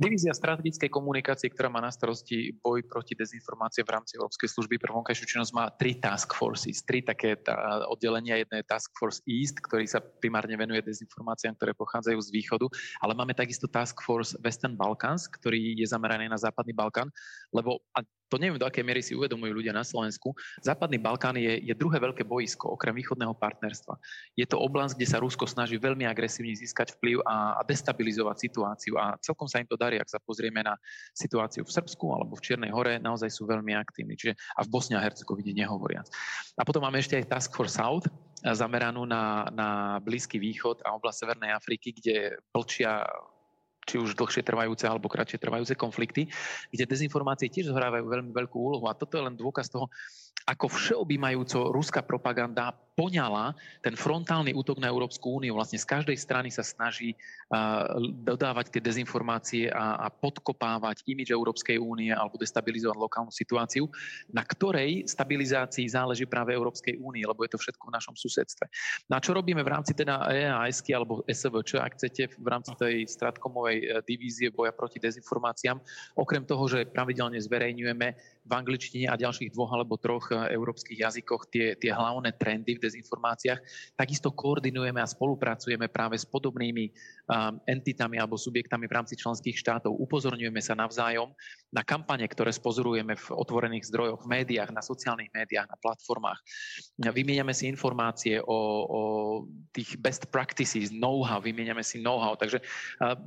[0.01, 4.97] Divízia strategickej komunikácie, ktorá má na starosti boj proti dezinformácie v rámci Európskej služby pre
[4.97, 8.41] vonkajšiu činnosť, má tri task forces, tri také tá oddelenia.
[8.41, 12.65] Jedno je Task Force East, ktorý sa primárne venuje dezinformáciám, ktoré pochádzajú z východu,
[13.05, 17.13] ale máme takisto Task Force Western Balkans, ktorý je zameraný na západný Balkán,
[17.53, 20.31] lebo a to neviem, do akej miery si uvedomujú ľudia na Slovensku.
[20.63, 23.99] Západný Balkán je, je druhé veľké boisko, okrem východného partnerstva.
[24.39, 28.95] Je to oblasť, kde sa Rusko snaží veľmi agresívne získať vplyv a, a destabilizovať situáciu.
[29.03, 30.79] A celkom sa im to darí, ak sa pozrieme na
[31.17, 34.15] situáciu v Srbsku alebo v Čiernej hore, naozaj sú veľmi aktívni.
[34.15, 36.07] Čiže, a v Bosne a Hercegovine nehovoriac.
[36.55, 38.07] A potom máme ešte aj Task Force South,
[38.45, 39.69] zameranú na, na
[40.05, 43.05] Blízky východ a oblasť Severnej Afriky, kde plčia
[43.89, 46.31] či už dlhšie trvajúce alebo kratšie trvajúce konflikty,
[46.71, 48.87] kde dezinformácie tiež zohrávajú veľmi veľkú úlohu.
[48.87, 49.91] A toto je len dôkaz toho,
[50.49, 55.57] ako všeobjímajúco ruská propaganda poňala ten frontálny útok na Európsku úniu.
[55.57, 57.17] Vlastne z každej strany sa snaží
[57.49, 57.97] uh,
[58.29, 63.89] dodávať tie dezinformácie a, podkopávať imič Európskej únie alebo destabilizovať lokálnu situáciu,
[64.29, 68.69] na ktorej stabilizácii záleží práve Európskej únie, lebo je to všetko v našom susedstve.
[69.09, 73.09] No a čo robíme v rámci teda EAS alebo SVČ, ak chcete, v rámci tej
[73.09, 75.81] stratkomovej e, divízie boja proti dezinformáciám,
[76.21, 78.09] okrem toho, že pravidelne zverejňujeme
[78.45, 82.83] v angličtine a ďalších dvoch alebo troch e, európskych jazykoch tie, tie hlavné trendy v
[82.87, 83.61] dezinformáciách.
[83.99, 86.91] Takisto koordinujeme a spolupracujeme práve s podobnými
[87.67, 89.95] entitami alebo subjektami v rámci členských štátov.
[89.95, 91.31] Upozorňujeme sa navzájom
[91.71, 96.43] na kampane, ktoré spozorujeme v otvorených zdrojoch, v médiách, na sociálnych médiách, na platformách.
[96.99, 98.59] Vymieňame si informácie o,
[98.91, 99.01] o
[99.71, 102.35] tých best practices, know-how, vymieňame si know-how.
[102.35, 102.59] Takže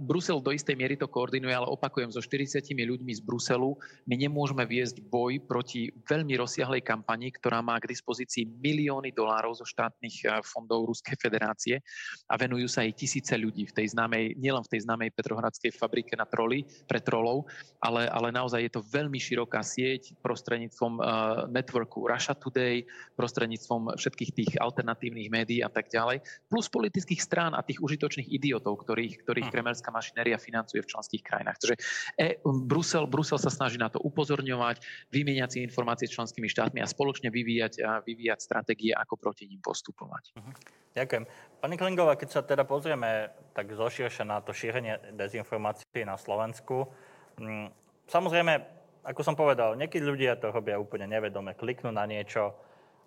[0.04, 3.80] Brusel do istej miery to koordinuje, ale opakujem, so 40 ľuďmi z Bruselu
[4.12, 9.64] my nemôžeme viesť boj proti veľmi rozsiahlej kampani, ktorá má k dispozícii milióny dolárov zo
[9.64, 11.80] štátnych fondov Ruskej federácie
[12.28, 16.20] a venujú sa jej tisíce ľudí v tej známej, nielen v tej známej Petrohradskej fabrike
[16.20, 17.48] na troli, pre trolov,
[17.80, 21.06] ale, ale naozaj je to veľmi široká sieť prostredníctvom uh,
[21.48, 27.62] networku Russia Today, prostredníctvom všetkých tých alternatívnych médií a tak ďalej, plus politických strán a
[27.62, 29.54] tých užitočných idiotov, ktorých, ktorých hm.
[29.54, 31.58] kremelská mašinéria financuje v členských krajinách.
[31.62, 31.76] Takže
[32.18, 34.82] e, Brusel, Brusel sa snaží na to upozorňovať,
[35.14, 39.62] vymieňať si informácie s členskými štátmi a spoločne vyvíjať, a vyvíjať stratégie, ako proti ním
[39.62, 40.34] postupovať.
[40.34, 40.54] Uh-huh.
[40.94, 41.24] Ďakujem.
[41.62, 46.90] Pani Klingová, keď sa teda pozrieme tak zoširšia na to šírenie dezinformácií na Slovensku,
[47.38, 48.64] mm, samozrejme,
[49.04, 52.56] ako som povedal, niekedy ľudia to robia úplne nevedome, kliknú na niečo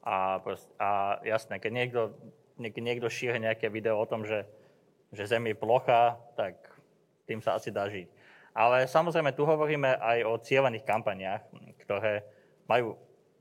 [0.05, 2.01] a, prost, a jasné, keď niekto,
[2.61, 4.45] niekto, niekto šíri nejaké video o tom, že,
[5.11, 6.61] že Zem je plocha, tak
[7.27, 8.07] tým sa asi dá žiť.
[8.57, 11.43] Ale samozrejme, tu hovoríme aj o cieľených kampaniách,
[11.85, 12.25] ktoré
[12.65, 12.97] majú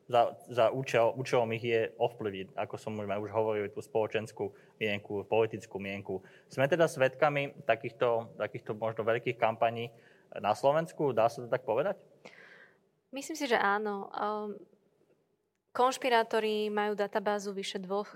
[0.05, 5.81] za, za účel, účelom ich je ovplyviť, ako som už hovoril, tú spoločenskú mienku, politickú
[5.81, 6.21] mienku.
[6.45, 9.89] Sme teda svedkami takýchto, takýchto možno veľkých kampaní
[10.39, 11.99] na Slovensku, dá sa to tak povedať?
[13.15, 14.11] Myslím si, že áno.
[14.11, 14.59] Um,
[15.71, 18.11] konšpirátori majú databázu vyše dvoch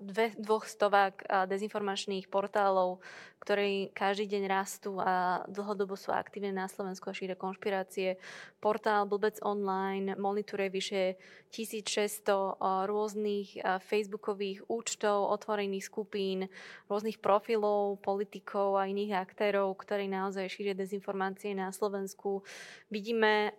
[0.00, 3.00] dve, dvoch stovák dezinformačných portálov,
[3.42, 8.14] ktoré každý deň rastú a dlhodobo sú aktívne na Slovensku a šíria konšpirácie.
[8.62, 11.02] Portál Blbec Online monitoruje vyše
[11.50, 16.46] 1600 rôznych facebookových účtov, otvorených skupín,
[16.86, 22.46] rôznych profilov, politikov a iných aktérov, ktorí naozaj šíria dezinformácie na Slovensku.
[22.94, 23.58] Vidíme,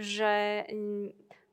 [0.00, 0.64] že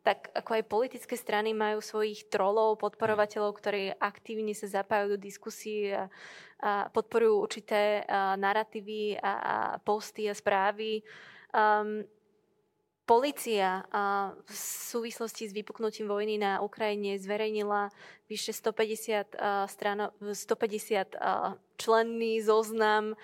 [0.08, 5.92] tak ako aj politické strany majú svojich trolov, podporovateľov, ktorí aktívne sa zapájajú do diskusí
[5.92, 6.08] a,
[6.64, 11.04] a podporujú určité a, narratívy a, a posty a správy.
[11.52, 12.08] Um,
[13.08, 13.88] Polícia
[14.44, 14.52] v
[14.92, 17.88] súvislosti s vypuknutím vojny na Ukrajine zverejnila
[18.28, 19.32] vyše 150,
[19.72, 21.16] strano, 150
[21.80, 23.16] členný zoznam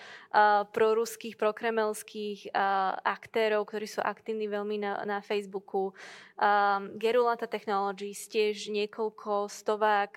[0.71, 2.55] proruských, prokremelských
[3.03, 5.91] aktérov, ktorí sú aktívni veľmi na, na Facebooku.
[6.95, 10.11] Gerulata Technologies tiež niekoľko stovák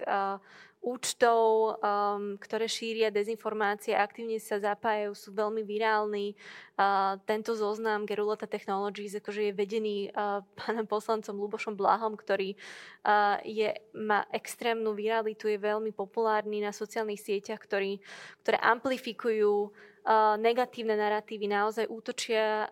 [0.86, 6.38] účtov, um, ktoré šíria dezinformácie, aktívne sa zapájajú, sú veľmi virálni.
[6.78, 13.42] Uh, tento zoznam Gerulata Technologies akože je vedený uh, pánom poslancom Lubošom Blahom, ktorý uh,
[13.42, 17.98] je, má extrémnu viralitu, je veľmi populárny na sociálnych sieťach, ktorý,
[18.46, 19.74] ktoré amplifikujú
[20.38, 22.70] negatívne narratívy naozaj útočia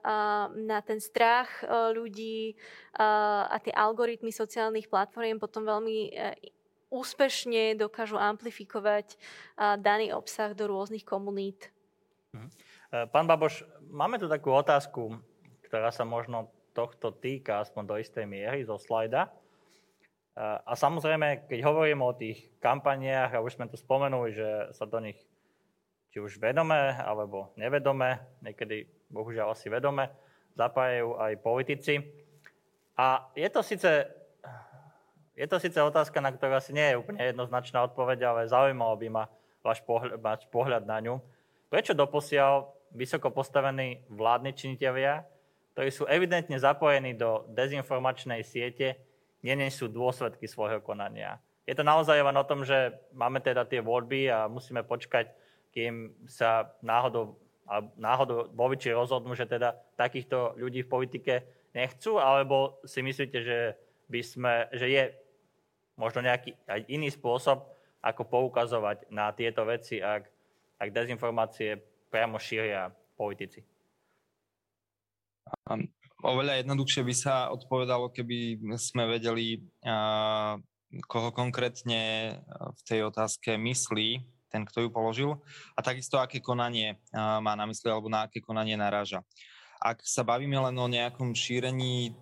[0.55, 2.55] na ten strach uh, ľudí
[2.95, 6.15] a tie algoritmy sociálnych platform potom veľmi
[6.95, 9.19] úspešne dokážu amplifikovať
[9.83, 11.75] daný obsah do rôznych komunít.
[12.31, 12.49] Mhm.
[12.95, 15.19] E, pán Baboš, máme tu takú otázku,
[15.67, 19.31] ktorá sa možno tohto týka aspoň do istej miery zo slajda.
[20.67, 24.99] A samozrejme, keď hovoríme o tých kampaniách, a už sme tu spomenuli, že sa do
[24.99, 25.15] nich
[26.11, 30.11] či už vedome alebo nevedome, niekedy bohužiaľ asi vedome,
[30.59, 32.03] zapájajú aj politici.
[32.99, 34.11] A je to síce,
[35.35, 39.09] je to síce otázka, na ktorú asi nie je úplne jednoznačná odpoveď, ale zaujímalo by
[39.11, 39.25] ma
[39.67, 41.19] váš pohľad, pohľad na ňu.
[41.67, 45.27] Prečo doposiaľ vysoko postavení vládni činiteľia,
[45.75, 48.95] ktorí sú evidentne zapojení do dezinformačnej siete,
[49.43, 51.43] nenesú dôsledky svojho konania?
[51.67, 55.35] Je to naozaj len o tom, že máme teda tie voľby a musíme počkať,
[55.75, 57.35] kým sa náhodou,
[57.99, 61.35] náhodou voliči rozhodnú, že teda takýchto ľudí v politike
[61.75, 63.59] nechcú, alebo si myslíte, že,
[64.07, 65.03] by sme, že je
[65.95, 67.65] možno nejaký aj iný spôsob,
[68.05, 70.29] ako poukazovať na tieto veci, ak,
[70.77, 71.81] ak dezinformácie
[72.13, 73.65] priamo šíria politici?
[76.25, 79.65] Oveľa jednoduchšie by sa odpovedalo, keby sme vedeli,
[81.09, 85.31] koho konkrétne v tej otázke myslí ten, kto ju položil,
[85.75, 89.27] a takisto aké konanie má na mysli alebo na aké konanie naráža.
[89.85, 92.17] Ak sa bavíme len o nejakom šírení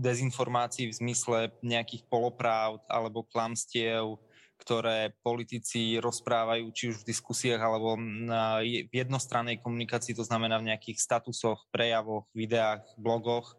[0.00, 4.16] dezinformácií v zmysle nejakých polopravd alebo klamstiev,
[4.60, 10.72] ktoré politici rozprávajú či už v diskusiách alebo na v jednostrannej komunikácii, to znamená v
[10.72, 13.56] nejakých statusoch, prejavoch, videách, blogoch,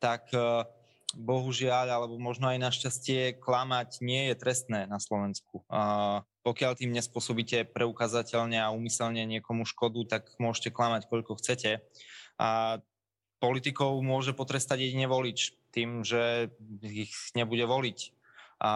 [0.00, 0.64] tak e,
[1.16, 5.64] bohužiaľ, alebo možno aj našťastie, klamať nie je trestné na Slovensku.
[6.44, 11.84] Pokiaľ tým nespôsobíte preukazateľne a úmyselne niekomu škodu, tak môžete klamať koľko chcete.
[12.38, 12.78] A
[13.42, 16.50] politikov môže potrestať jedine volič tým, že
[16.82, 17.98] ich nebude voliť.
[18.62, 18.72] A,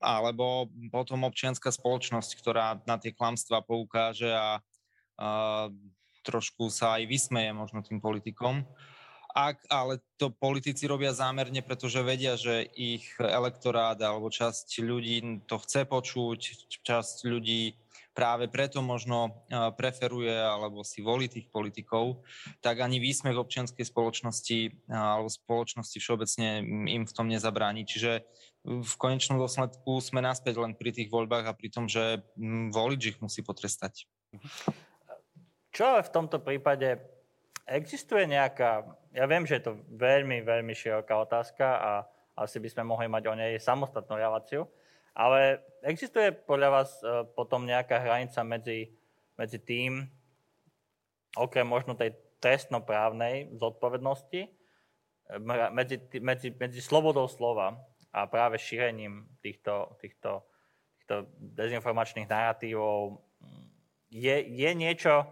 [0.00, 4.60] alebo potom občianská spoločnosť, ktorá na tie klamstvá poukáže a,
[5.16, 5.28] a
[6.24, 8.64] trošku sa aj vysmeje možno tým politikom.
[9.30, 15.56] Ak ale to politici robia zámerne, pretože vedia, že ich elektorát alebo časť ľudí to
[15.62, 16.40] chce počuť,
[16.82, 17.78] časť ľudí
[18.10, 19.46] práve preto možno
[19.78, 22.26] preferuje alebo si volí tých politikov,
[22.58, 26.48] tak ani výsmech občianskej spoločnosti alebo spoločnosti všeobecne
[26.90, 27.86] im v tom nezabráni.
[27.86, 28.26] Čiže
[28.66, 32.20] v konečnom dôsledku sme naspäť len pri tých voľbách a pri tom, že
[32.74, 34.04] volič ich musí potrestať.
[35.70, 37.00] Čo v tomto prípade
[37.64, 41.90] existuje nejaká, ja viem, že je to veľmi, veľmi široká otázka a
[42.36, 44.66] asi by sme mohli mať o nej samostatnú reláciu,
[45.14, 48.92] ale existuje podľa vás e, potom nejaká hranica medzi,
[49.34, 50.06] medzi tým,
[51.36, 54.50] okrem možno tej trestnoprávnej zodpovednosti, e,
[55.72, 57.76] medzi, medzi, medzi slobodou slova
[58.10, 60.42] a práve šírením týchto, týchto,
[61.02, 63.22] týchto dezinformačných narratívov.
[64.10, 65.26] Je, je niečo,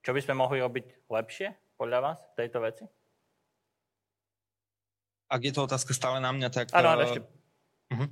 [0.00, 2.84] čo by sme mohli robiť lepšie podľa vás v tejto veci?
[5.28, 6.72] Ak je to otázka stále na mňa, tak...
[6.72, 7.20] Áno, ešte.
[7.92, 8.08] Uh-huh.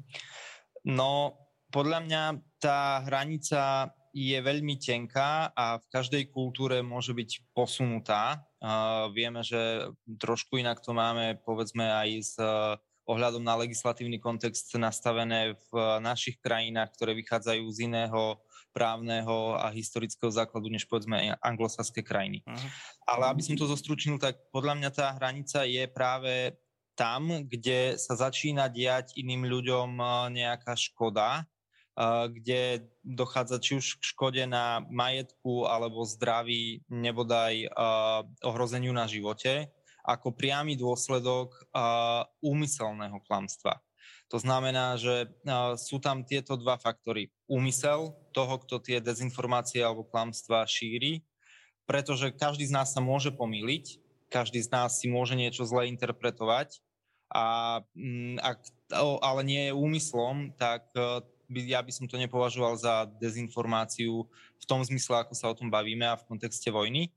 [0.87, 1.35] No,
[1.75, 2.23] podľa mňa
[2.63, 8.41] tá hranica je veľmi tenká a v každej kultúre môže byť posunutá.
[8.63, 14.73] Uh, vieme, že trošku inak to máme, povedzme, aj s uh, ohľadom na legislatívny kontext
[14.81, 18.41] nastavené v našich krajinách, ktoré vychádzajú z iného
[18.75, 22.45] právneho a historického základu, než povedzme anglosaské krajiny.
[22.45, 22.69] Uh-huh.
[23.09, 26.53] Ale aby som to zostručnil, tak podľa mňa tá hranica je práve
[26.97, 30.11] tam, kde sa začína diať iným ľuďom eh,
[30.43, 37.71] nejaká škoda, eh, kde dochádza či už k škode na majetku alebo zdraví, nebodaj eh,
[38.43, 39.69] ohrozeniu na živote,
[40.07, 41.67] ako priamy dôsledok
[42.39, 43.83] úmyselného klamstva.
[44.31, 45.27] To znamená, že
[45.83, 47.35] sú tam tieto dva faktory.
[47.51, 51.27] Úmysel toho, kto tie dezinformácie alebo klamstva šíri,
[51.91, 53.99] pretože každý z nás sa môže pomýliť,
[54.31, 56.86] každý z nás si môže niečo zle interpretovať,
[57.31, 61.23] a mm, ak to ale nie je úmyslom, tak e,
[61.67, 64.27] ja by som to nepovažoval za dezinformáciu
[64.59, 67.11] v tom zmysle, ako sa o tom bavíme a v kontexte vojny.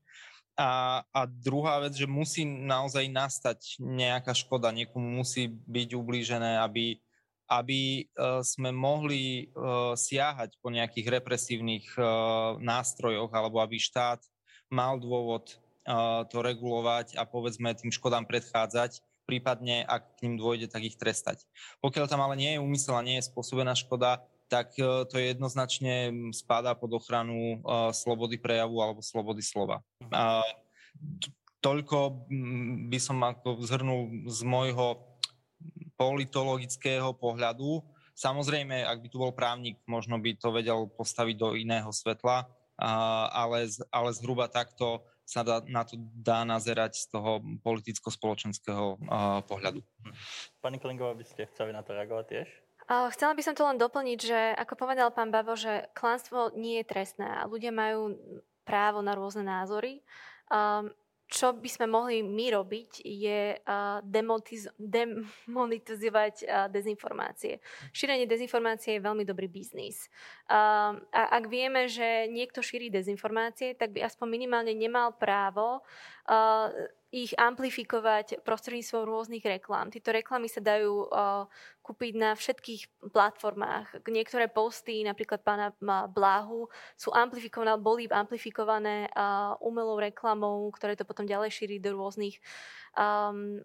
[0.58, 7.00] A, a druhá vec, že musí naozaj nastať nejaká škoda, niekomu musí byť ublížené, aby,
[7.48, 11.86] aby uh, sme mohli uh, siahať po nejakých represívnych
[12.60, 14.20] nástrojoch, alebo aby štát
[14.68, 15.56] mal dôvod
[16.30, 21.46] to regulovať a povedzme tým škodám predchádzať, prípadne ak k ním dôjde, tak ich trestať.
[21.78, 26.10] Pokiaľ tam ale nie je úmysel a nie je spôsobená škoda, tak e, to jednoznačne
[26.34, 29.78] spadá pod ochranu uh, slobody prejavu alebo slobody slova.
[31.62, 32.26] Toľko
[32.90, 34.98] by som ako zhrnul z môjho
[35.94, 37.84] politologického pohľadu.
[38.16, 42.48] Samozrejme, ak by tu bol právnik, možno by to vedel postaviť do iného svetla,
[43.28, 49.78] ale, ale zhruba takto sa dá, na to dá nazerať z toho politicko-spoločenského uh, pohľadu.
[50.58, 52.48] Pani Klingová, by ste chceli na to reagovať tiež?
[52.90, 56.90] Chcela by som to len doplniť, že ako povedal pán Bavo, že klanstvo nie je
[56.90, 58.18] trestné a ľudia majú
[58.66, 60.02] právo na rôzne názory.
[60.50, 60.90] Um,
[61.30, 63.54] čo by sme mohli my robiť, je
[64.02, 66.34] demonetizovať
[66.74, 67.62] dezinformácie.
[67.94, 70.10] Šírenie dezinformácie je veľmi dobrý biznis.
[70.50, 75.86] A ak vieme, že niekto šíri dezinformácie, tak by aspoň minimálne nemal právo
[77.10, 79.90] ich amplifikovať prostredníctvom rôznych reklám.
[79.90, 81.50] Tieto reklamy sa dajú uh,
[81.82, 84.06] kúpiť na všetkých platformách.
[84.06, 85.74] Niektoré posty, napríklad pána
[86.06, 92.38] Bláhu, sú amplifikované, boli amplifikované uh, umelou reklamou, ktoré to potom ďalej šíri do rôznych,
[92.94, 93.58] um,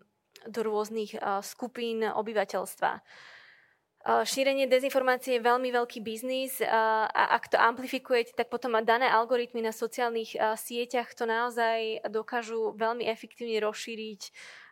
[0.50, 2.92] do rôznych uh, skupín obyvateľstva.
[4.06, 9.74] Šírenie dezinformácie je veľmi veľký biznis a ak to amplifikujete, tak potom dané algoritmy na
[9.74, 14.22] sociálnych sieťach to naozaj dokážu veľmi efektívne rozšíriť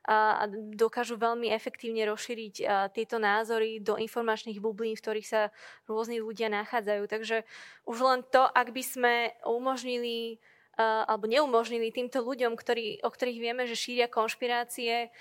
[0.05, 2.55] a dokážu veľmi efektívne rozšíriť
[2.93, 5.41] tieto názory do informačných bublín, v ktorých sa
[5.89, 7.03] rôzni ľudia nachádzajú.
[7.09, 7.47] Takže
[7.89, 9.13] už len to, ak by sme
[9.49, 10.43] umožnili
[10.77, 15.13] alebo neumožnili týmto ľuďom, ktorí, o ktorých vieme, že šíria konšpirácie,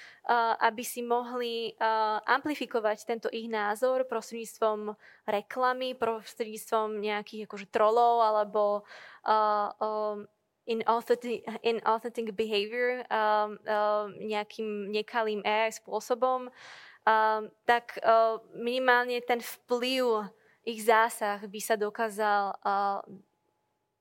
[0.65, 1.77] aby si mohli
[2.25, 4.97] amplifikovať tento ich názor prostredníctvom
[5.29, 8.88] reklamy, prostredníctvom nejakých akože trolov alebo
[10.65, 13.05] inauthentic, inauthentic behavior
[14.25, 16.49] nejakým nekalým AI spôsobom,
[17.69, 18.01] tak
[18.57, 20.33] minimálne ten vplyv
[20.65, 22.57] ich zásah by sa dokázal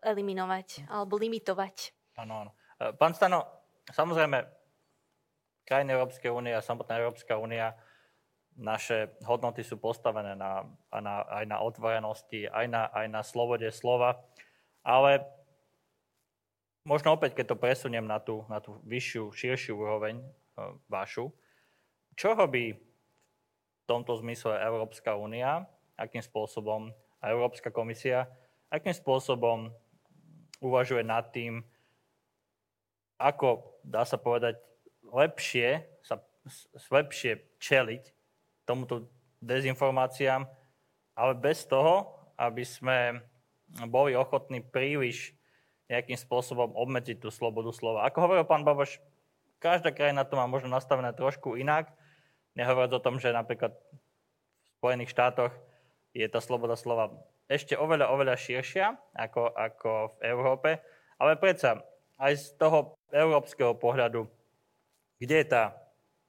[0.01, 1.93] eliminovať alebo limitovať.
[2.19, 2.51] Áno, áno.
[2.77, 3.45] E, pán Stano,
[3.89, 4.43] samozrejme,
[5.63, 7.77] krajiny Európskej únie a samotná Európska únia,
[8.59, 14.19] naše hodnoty sú postavené na, na, aj na otvorenosti, aj na, aj na slobode slova,
[14.83, 15.23] ale
[16.83, 20.25] možno opäť, keď to presuniem na tú, na tú vyššiu, širšiu úroveň e,
[20.91, 21.31] vašu,
[22.19, 25.63] čo robí v tomto zmysle Európska únia,
[25.95, 28.27] akým spôsobom a Európska komisia,
[28.67, 29.71] akým spôsobom
[30.61, 31.65] uvažuje nad tým,
[33.17, 34.61] ako, dá sa povedať,
[35.05, 36.21] lepšie, sa,
[36.89, 38.03] lepšie čeliť
[38.65, 39.09] tomuto
[39.41, 40.45] dezinformáciám,
[41.17, 43.19] ale bez toho, aby sme
[43.89, 45.33] boli ochotní príliš
[45.91, 48.07] nejakým spôsobom obmedziť tú slobodu slova.
[48.07, 49.03] Ako hovoril pán Baboš,
[49.59, 51.91] každá krajina to má možno nastavené trošku inak.
[52.55, 55.53] Nehovoriac o tom, že napríklad v Spojených štátoch
[56.15, 57.11] je tá sloboda slova
[57.51, 60.69] ešte oveľa, oveľa širšia ako, ako v Európe,
[61.19, 61.83] ale predsa
[62.15, 64.23] aj z toho európskeho pohľadu,
[65.19, 65.75] kde je tá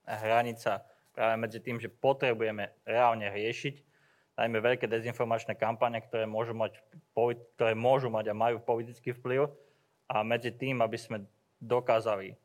[0.02, 0.82] hranica
[1.14, 3.74] práve medzi tým, že potrebujeme reálne riešiť,
[4.34, 6.74] najmä veľké dezinformačné kampane, ktoré môžu mať,
[7.54, 9.46] ktoré môžu mať a majú politický vplyv,
[10.12, 11.24] a medzi tým, aby sme
[11.56, 12.36] dokázali e,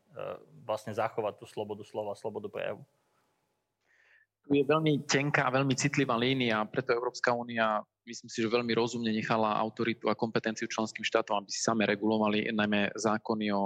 [0.63, 2.79] vlastne zachovať tú slobodu slova, slobodu prejavu.
[4.47, 9.59] Je veľmi tenká, veľmi citlivá línia, preto Európska únia myslím si, že veľmi rozumne nechala
[9.59, 13.63] autoritu a kompetenciu členským štátom, aby si same regulovali najmä zákony o,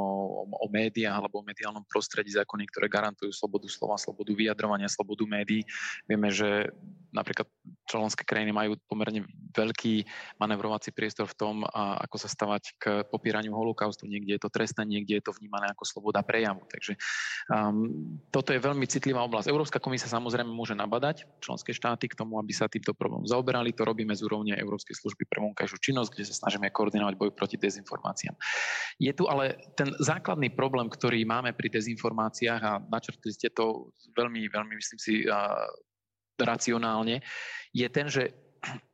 [0.49, 5.61] o médiách alebo o mediálnom prostredí, zákony, ktoré garantujú slobodu slova, slobodu vyjadrovania, slobodu médií.
[6.09, 6.73] Vieme, že
[7.13, 7.45] napríklad
[7.85, 10.07] členské krajiny majú pomerne veľký
[10.39, 14.07] manevrovací priestor v tom, ako sa stavať k popieraniu holokaustu.
[14.07, 16.63] Niekde je to trestné, niekde je to vnímané ako sloboda prejavu.
[16.71, 16.95] Takže
[17.51, 19.51] um, toto je veľmi citlivá oblasť.
[19.51, 23.75] Európska komisia samozrejme môže nabadať členské štáty k tomu, aby sa týmto problémom zaoberali.
[23.75, 27.59] To robíme z úrovne Európskej služby pre vonkajšiu činnosť, kde sa snažíme koordinovať boj proti
[27.59, 28.39] dezinformáciám.
[28.95, 34.47] Je tu ale ten základný problém, ktorý máme pri dezinformáciách a načrtli ste to veľmi,
[34.47, 35.27] veľmi, myslím si,
[36.39, 37.19] racionálne,
[37.75, 38.31] je ten, že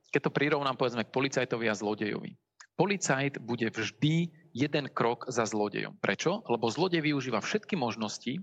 [0.09, 2.33] keď to prirovnám povedzme k policajtovi a zlodejovi.
[2.77, 5.97] Policajt bude vždy jeden krok za zlodejom.
[6.01, 6.41] Prečo?
[6.45, 8.41] Lebo zlodej využíva všetky možnosti,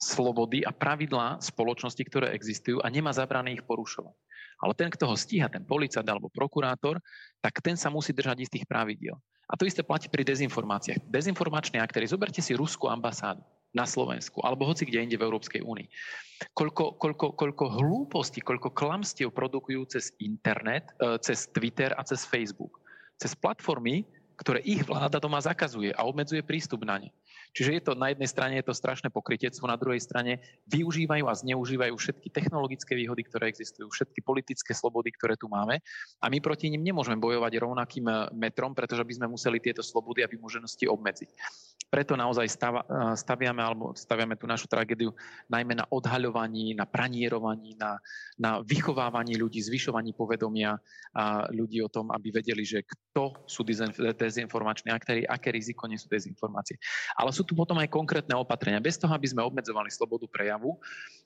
[0.00, 4.16] slobody a pravidlá spoločnosti, ktoré existujú a nemá zabrané ich porušovať.
[4.64, 6.96] Ale ten, kto ho stíha, ten policajt alebo prokurátor,
[7.44, 9.20] tak ten sa musí držať istých pravidiel.
[9.44, 11.04] A to isté platí pri dezinformáciách.
[11.04, 13.44] Dezinformačné aktéry, zoberte si ruskú ambasádu
[13.76, 15.88] na Slovensku, alebo hoci kde inde v Európskej únii.
[16.56, 22.80] Koľko, koľko, koľko hlúpostí, koľko klamstiev produkujú cez internet, e, cez Twitter a cez Facebook.
[23.18, 24.06] Cez platformy,
[24.38, 27.10] ktoré ich vláda doma zakazuje a obmedzuje prístup na ne.
[27.54, 31.38] Čiže je to na jednej strane je to strašné pokrytectvo, na druhej strane využívajú a
[31.38, 35.78] zneužívajú všetky technologické výhody, ktoré existujú, všetky politické slobody, ktoré tu máme
[36.18, 40.28] a my proti nim nemôžeme bojovať rovnakým metrom, pretože by sme museli tieto slobody a
[40.28, 41.30] vymoženosti obmedziť.
[41.94, 42.82] Preto naozaj stava,
[43.14, 45.14] staviame, alebo staviame tú našu tragédiu
[45.46, 48.02] najmä na odhaľovaní, na pranierovaní, na,
[48.34, 50.74] na vychovávaní ľudí, zvyšovaní povedomia
[51.14, 53.62] a ľudí o tom, aby vedeli, že kto sú
[54.18, 56.82] dezinformační aktéry, aké riziko nie sú dezinformácie.
[57.14, 58.82] Ale sú tu potom aj konkrétne opatrenia.
[58.82, 60.74] Bez toho, aby sme obmedzovali slobodu prejavu,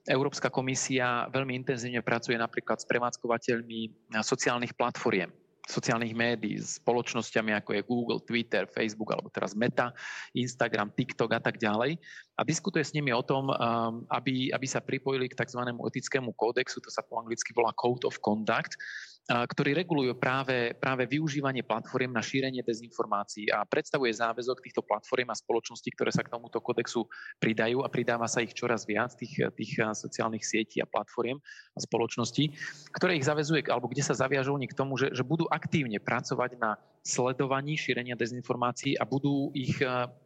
[0.04, 5.32] Európska komisia veľmi intenzívne pracuje napríklad s prevádzkovateľmi sociálnych platformiem
[5.68, 9.92] sociálnych médií, s spoločnosťami ako je Google, Twitter, Facebook alebo teraz Meta,
[10.32, 12.00] Instagram, TikTok a tak ďalej
[12.34, 15.60] a diskutuje s nimi o tom, um, aby, aby sa pripojili k tzv.
[15.68, 18.80] etickému kódexu, to sa po anglicky volá Code of Conduct,
[19.28, 25.36] ktorí regulujú práve, práve využívanie platform na šírenie dezinformácií a predstavuje záväzok týchto platform a
[25.36, 27.04] spoločností, ktoré sa k tomuto kodexu
[27.36, 31.36] pridajú a pridáva sa ich čoraz viac, tých, tých sociálnych sietí a platform
[31.76, 32.56] a spoločností,
[32.96, 36.56] ktoré ich zavezuje, alebo kde sa zaviažú oni k tomu, že, že budú aktívne pracovať
[36.56, 39.76] na sledovaní šírenia dezinformácií a budú ich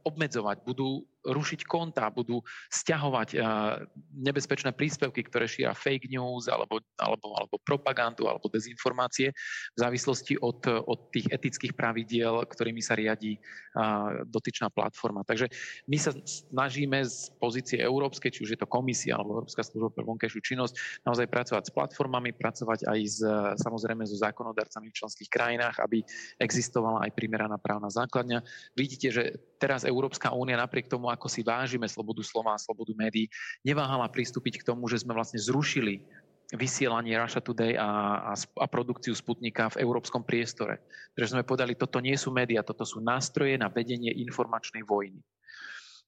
[0.07, 3.87] obmedzovať, budú rušiť konta, budú stiahovať uh,
[4.19, 9.31] nebezpečné príspevky, ktoré šíria fake news alebo, alebo, alebo propagandu alebo dezinformácie
[9.75, 15.23] v závislosti od, od tých etických pravidiel, ktorými sa riadí uh, dotyčná platforma.
[15.23, 15.47] Takže
[15.87, 20.03] my sa snažíme z pozície európskej, či už je to komisia alebo Európska služba pre
[20.03, 20.75] vonkajšiu činnosť,
[21.07, 23.19] naozaj pracovať s platformami, pracovať aj s,
[23.63, 26.03] samozrejme so zákonodarcami v členských krajinách, aby
[26.41, 28.43] existovala aj primeraná právna základňa.
[28.75, 29.23] Vidíte, že
[29.63, 33.29] teraz Európska únia napriek tomu, ako si vážime slobodu slova a slobodu médií,
[33.63, 36.03] neváhala pristúpiť k tomu, že sme vlastne zrušili
[36.53, 37.89] vysielanie Russia Today a,
[38.29, 40.85] a, a produkciu Sputnika v európskom priestore.
[41.17, 45.21] Pretože sme povedali, toto nie sú médiá, toto sú nástroje na vedenie informačnej vojny.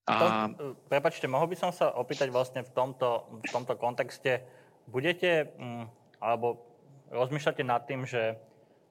[0.05, 0.53] A...
[0.53, 4.45] To, prepačte, mohol by som sa opýtať vlastne v tomto, v tomto kontexte,
[4.85, 5.85] budete, mm,
[6.21, 6.61] alebo
[7.09, 8.37] rozmýšľate nad tým, že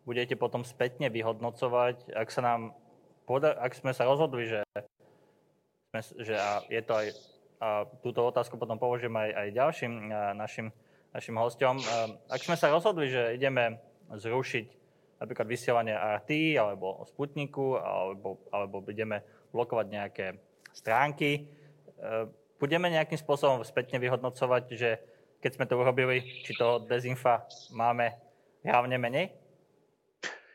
[0.10, 2.74] budete potom spätne vyhodnocovať, ak sa nám,
[3.30, 4.66] ak sme sa rozhodli, že
[6.02, 7.08] že a je to aj,
[7.62, 9.94] a túto otázku potom položím aj, aj ďalším
[10.34, 10.68] našim,
[11.14, 11.78] našim hostom.
[12.34, 13.78] Ak sme sa rozhodli, že ideme
[14.10, 14.68] zrušiť
[15.22, 19.24] napríklad vysielanie RT alebo Sputniku, alebo, alebo ideme
[19.54, 20.28] blokovať nejaké
[20.74, 21.42] stránky, e,
[22.58, 25.00] budeme nejakým spôsobom spätne vyhodnocovať, že
[25.40, 28.12] keď sme to urobili, či toho dezinfa máme
[28.66, 29.43] hlavne menej?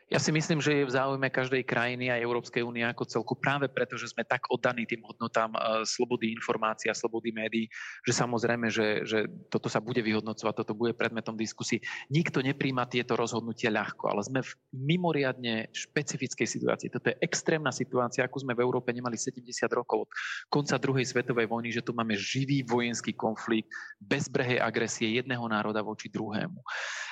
[0.09, 3.69] Ja si myslím, že je v záujme každej krajiny a Európskej únie ako celku práve
[3.69, 7.69] preto, že sme tak oddaní tým hodnotám uh, slobody informácií a slobody médií,
[8.01, 11.77] že samozrejme, že, že toto sa bude vyhodnocovať, toto bude predmetom diskusí.
[12.09, 16.89] Nikto nepríjma tieto rozhodnutia ľahko, ale sme v mimoriadne špecifickej situácii.
[16.89, 20.11] Toto je extrémna situácia, akú sme v Európe nemali 70 rokov od
[20.49, 23.69] konca druhej svetovej vojny, že tu máme živý vojenský konflikt,
[24.01, 26.57] bezbrehej agresie jedného národa voči druhému.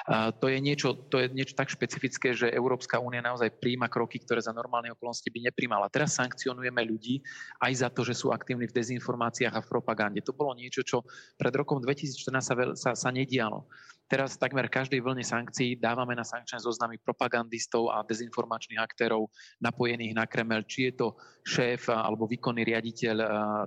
[0.09, 3.91] Uh, to, je niečo, to je niečo tak špecifické, že Európska Európska únia naozaj príjma
[3.91, 5.91] kroky, ktoré za normálne okolnosti by nepríjmala.
[5.91, 7.19] Teraz sankcionujeme ľudí
[7.59, 10.23] aj za to, že sú aktívni v dezinformáciách a v propagande.
[10.23, 11.03] To bolo niečo, čo
[11.35, 13.67] pred rokom 2014 sa, sa, sa nedialo.
[14.07, 19.27] Teraz takmer každej vlne sankcií dávame na sankčné zoznamy propagandistov a dezinformačných aktérov
[19.59, 21.07] napojených na Kremel, či je to
[21.43, 23.15] šéf alebo výkonný riaditeľ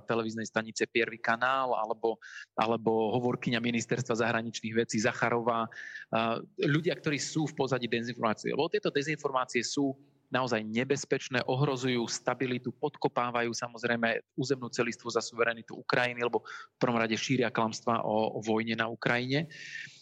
[0.09, 2.17] televíznej stanice Piervy kanál alebo,
[2.57, 5.69] alebo hovorkyňa ministerstva zahraničných vecí Zacharová.
[6.57, 8.49] Ľudia, ktorí sú v pozadí dezinformácie.
[8.57, 9.93] Lebo tieto dezinformácie sú
[10.31, 17.13] naozaj nebezpečné, ohrozujú stabilitu, podkopávajú samozrejme územnú celistvu za suverenitu Ukrajiny, lebo v prvom rade
[17.19, 19.51] šíria klamstva o, o vojne na Ukrajine.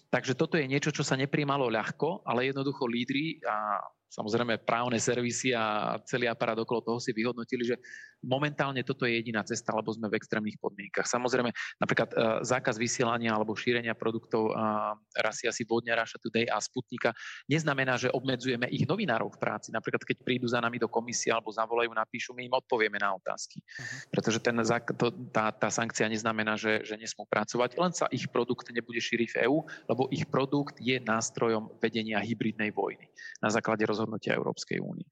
[0.10, 3.78] Takže toto je niečo, čo sa nepríjmalo ľahko, ale jednoducho lídry a
[4.10, 7.78] samozrejme právne servisy a celý aparát okolo toho si vyhodnotili, že
[8.26, 11.06] momentálne toto je jediná cesta, lebo sme v extrémnych podmienkach.
[11.06, 16.58] Samozrejme, napríklad uh, zákaz vysielania alebo šírenia produktov uh, rasy asi Vodňa, Russia Today a
[16.58, 17.14] Sputnika
[17.46, 19.70] neznamená, že obmedzujeme ich novinárov v práci.
[19.70, 23.62] Napríklad, keď prídu za nami do komisie alebo zavolajú, napíšu, my im odpovieme na otázky.
[23.62, 24.10] Uh-huh.
[24.10, 24.58] Pretože ten,
[24.98, 29.30] to, tá, tá sankcia neznamená, že, že nesmú pracovať, len sa ich produkt nebude šíriť
[29.38, 33.06] v EÚ, lebo ich produkt je nástrojom vedenia hybridnej vojny
[33.40, 35.04] na základe roz rozhodnutia Európskej únie.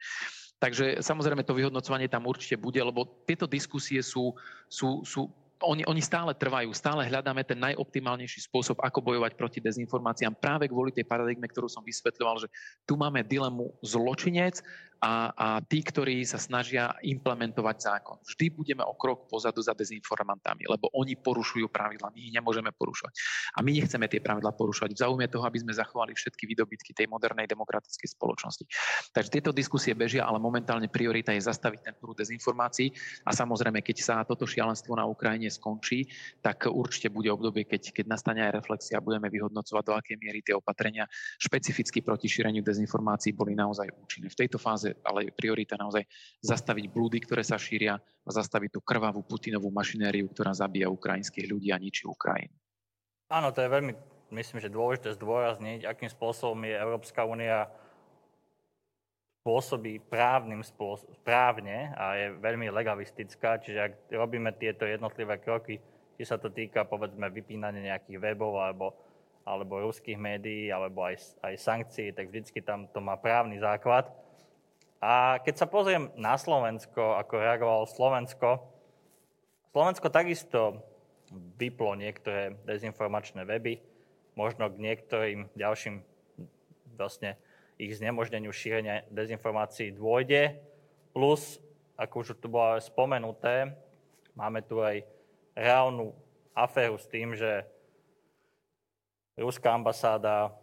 [0.58, 4.34] Takže samozrejme to vyhodnocovanie tam určite bude, lebo tieto diskusie sú,
[4.66, 5.30] sú, sú
[5.64, 10.94] oni, oni stále trvajú, stále hľadáme ten najoptimálnejší spôsob, ako bojovať proti dezinformáciám práve kvôli
[10.94, 12.48] tej paradigme, ktorú som vysvetľoval, že
[12.86, 14.62] tu máme dilemu zločinec
[15.02, 18.18] a, a tí, ktorí sa snažia implementovať zákon.
[18.26, 23.14] Vždy budeme o krok pozadu za dezinformantami, lebo oni porušujú pravidla, my ich nemôžeme porušovať.
[23.58, 27.08] A my nechceme tie pravidla porušovať v záujme toho, aby sme zachovali všetky výdobytky tej
[27.10, 28.66] modernej demokratickej spoločnosti.
[29.14, 32.90] Takže tieto diskusie bežia, ale momentálne priorita je zastaviť ten prúd dezinformácií
[33.26, 36.08] a samozrejme, keď sa toto šialenstvo na Ukrajine Skončí,
[36.40, 40.40] tak určite bude obdobie, keď, keď nastane aj reflexia a budeme vyhodnocovať, do akej miery
[40.44, 41.08] tie opatrenia
[41.40, 44.28] špecificky proti šíreniu dezinformácií boli naozaj účinné.
[44.32, 46.04] V tejto fáze ale je priorita naozaj
[46.44, 51.72] zastaviť blúdy, ktoré sa šíria a zastaviť tú krvavú Putinovú mašinériu, ktorá zabíja ukrajinských ľudí
[51.72, 52.54] a ničí Ukrajinu.
[53.28, 53.92] Áno, to je veľmi,
[54.32, 57.68] myslím, že dôležité zdôrazniť, akým spôsobom je Európska únia
[59.48, 65.80] pôsobí právnym spôsob, právne a je veľmi legalistická, čiže ak robíme tieto jednotlivé kroky,
[66.20, 68.92] či sa to týka povedzme vypínania nejakých webov alebo,
[69.48, 74.12] alebo ruských médií alebo aj, aj sankcií, tak vždycky tam to má právny základ.
[75.00, 78.68] A keď sa pozriem na Slovensko, ako reagovalo Slovensko,
[79.72, 80.84] Slovensko takisto
[81.56, 83.80] vyplo niektoré dezinformačné weby,
[84.36, 86.04] možno k niektorým ďalším
[87.00, 87.40] vlastne
[87.78, 90.58] ich znemožneniu šírenia dezinformácií dôjde.
[91.14, 91.62] Plus,
[91.98, 93.74] ako už tu bolo spomenuté,
[94.34, 95.06] máme tu aj
[95.54, 96.14] reálnu
[96.54, 97.66] aféru s tým, že
[99.38, 100.54] ruská ambasáda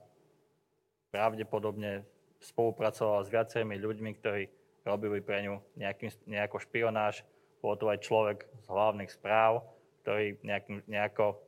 [1.14, 2.02] pravdepodobne
[2.42, 4.50] spolupracovala s viacerými ľuďmi, ktorí
[4.82, 7.22] robili pre ňu nejaký, nejakú špionáž.
[7.62, 9.64] Bol tu aj človek z hlavných správ,
[10.04, 11.40] ktorý nejakým, nejako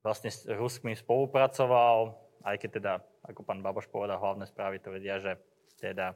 [0.00, 2.16] vlastne s Ruskmi spolupracoval,
[2.46, 2.92] aj keď teda
[3.26, 5.38] ako pán Baboš povedal, hlavné správy to vedia, že
[5.78, 6.14] teda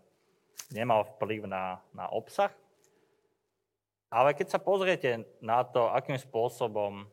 [0.74, 2.50] nemal vplyv na, na obsah.
[4.12, 7.08] Ale keď sa pozriete na to, akým spôsobom,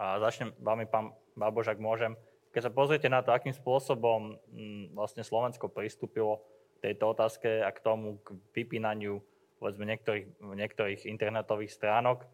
[0.00, 2.16] a začnem vami, pán Baboš, ak môžem,
[2.50, 6.40] keď sa pozriete na to, akým spôsobom m, mm, vlastne Slovensko pristúpilo
[6.80, 9.20] k tejto otázke a k tomu, k vypínaniu
[9.60, 12.24] povedzme, niektorých, niektorých internetových stránok,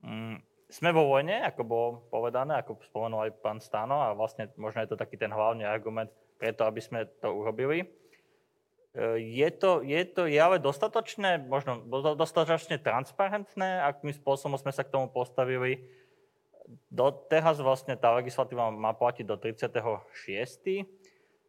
[0.00, 0.36] m, mm,
[0.66, 4.90] sme vo vojne, ako bolo povedané, ako spomenul aj pán Stano a vlastne možno je
[4.90, 7.86] to taký ten hlavný argument, preto, aby sme to urobili.
[7.86, 7.86] E,
[9.22, 11.86] je to, je to je ale dostatočné, možno
[12.18, 15.86] dostatočne transparentné, akým spôsobom sme sa k tomu postavili.
[16.90, 20.82] Do, teraz vlastne tá legislatíva má platiť do 36.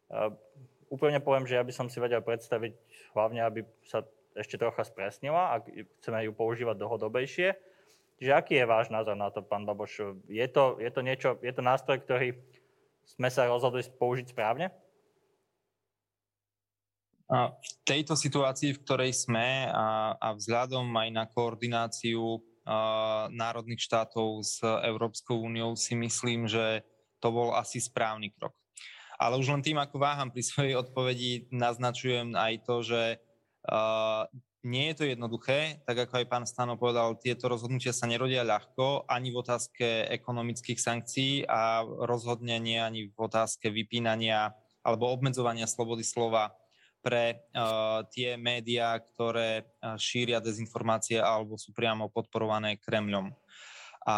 [0.08, 0.32] Uh,
[0.94, 2.78] úplne poviem, že ja by som si vedel predstaviť
[3.18, 4.06] hlavne, aby sa
[4.38, 7.58] ešte trocha spresnila, ak chceme ju používať dlhodobejšie.
[8.18, 10.26] Čiže aký je váš názor na to, pán Baboš?
[10.26, 12.34] Je to, je to, niečo, je to nástroj, ktorý
[13.06, 14.74] sme sa rozhodli použiť správne?
[17.30, 24.42] V tejto situácii, v ktorej sme a, a vzhľadom aj na koordináciu a, národných štátov
[24.42, 26.88] s Európskou úniou si myslím, že
[27.20, 28.56] to bol asi správny krok.
[29.20, 33.02] Ale už len tým, ako váham pri svojej odpovedi, naznačujem aj to, že
[34.66, 39.06] nie je to jednoduché, tak ako aj pán Stano povedal, tieto rozhodnutia sa nerodia ľahko
[39.06, 46.02] ani v otázke ekonomických sankcií a rozhodne nie ani v otázke vypínania alebo obmedzovania slobody
[46.02, 46.56] slova
[47.04, 53.32] pre uh, tie médiá, ktoré uh, šíria dezinformácie alebo sú priamo podporované Kremľom.
[54.08, 54.18] A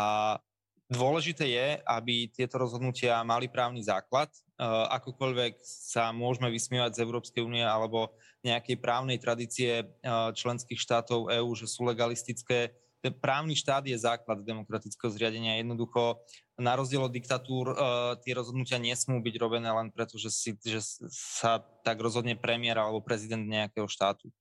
[0.90, 4.32] dôležité je, aby tieto rozhodnutia mali právny základ.
[4.56, 8.16] Uh, akokoľvek sa môžeme vysmievať z Európskej únie alebo
[8.46, 12.72] nejakej právnej tradície eh, členských štátov EÚ, že sú legalistické.
[13.00, 15.56] Ten právny štát je základ demokratického zriadenia.
[15.64, 16.20] Jednoducho,
[16.60, 17.76] na rozdiel od diktatúr, eh,
[18.24, 20.80] tie rozhodnutia nesmú byť robené len preto, že, si, že
[21.12, 24.32] sa tak rozhodne premiér alebo prezident nejakého štátu.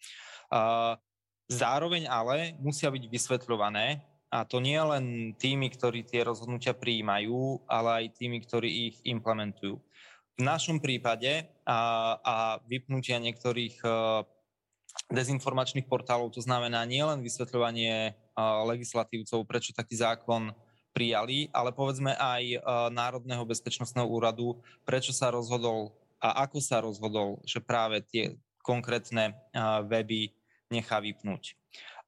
[1.49, 8.05] Zároveň ale musia byť vysvetľované, a to nie len tými, ktorí tie rozhodnutia prijímajú, ale
[8.05, 9.81] aj tými, ktorí ich implementujú.
[10.39, 12.35] V našom prípade a, a
[12.71, 13.89] vypnutia niektorých e,
[15.11, 18.13] dezinformačných portálov, to znamená nielen vysvetľovanie e,
[18.71, 20.55] legislatívcov, prečo taký zákon
[20.95, 22.59] prijali, ale povedzme aj e,
[22.95, 29.35] Národného bezpečnostného úradu, prečo sa rozhodol a ako sa rozhodol, že práve tie konkrétne
[29.91, 30.31] weby
[30.71, 31.59] nechá vypnúť.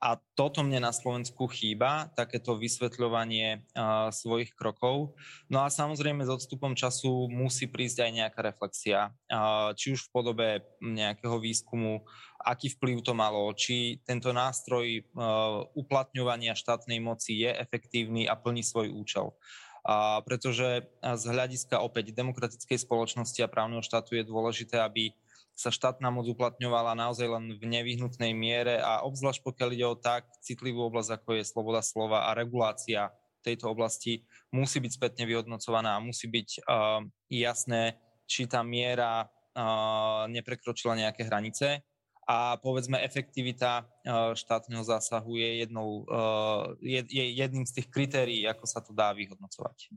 [0.01, 5.13] A toto mne na Slovensku chýba, takéto vysvetľovanie uh, svojich krokov.
[5.53, 10.13] No a samozrejme s odstupom času musí prísť aj nejaká reflexia, uh, či už v
[10.17, 10.49] podobe
[10.81, 12.09] nejakého výskumu,
[12.41, 18.65] aký vplyv to malo, či tento nástroj uh, uplatňovania štátnej moci je efektívny a plní
[18.65, 19.37] svoj účel.
[19.85, 25.17] A pretože z hľadiska opäť demokratickej spoločnosti a právneho štátu je dôležité, aby
[25.61, 30.25] sa štátna moc uplatňovala naozaj len v nevyhnutnej miere a obzvlášť pokiaľ ide o tak
[30.41, 33.13] citlivú oblasť, ako je sloboda slova a regulácia
[33.45, 40.25] tejto oblasti, musí byť spätne vyhodnocovaná a musí byť uh, jasné, či tá miera uh,
[40.33, 41.85] neprekročila nejaké hranice
[42.25, 48.49] a povedzme efektivita uh, štátneho zásahu je, jednou, uh, je, je jedným z tých kritérií,
[48.49, 49.93] ako sa to dá vyhodnocovať.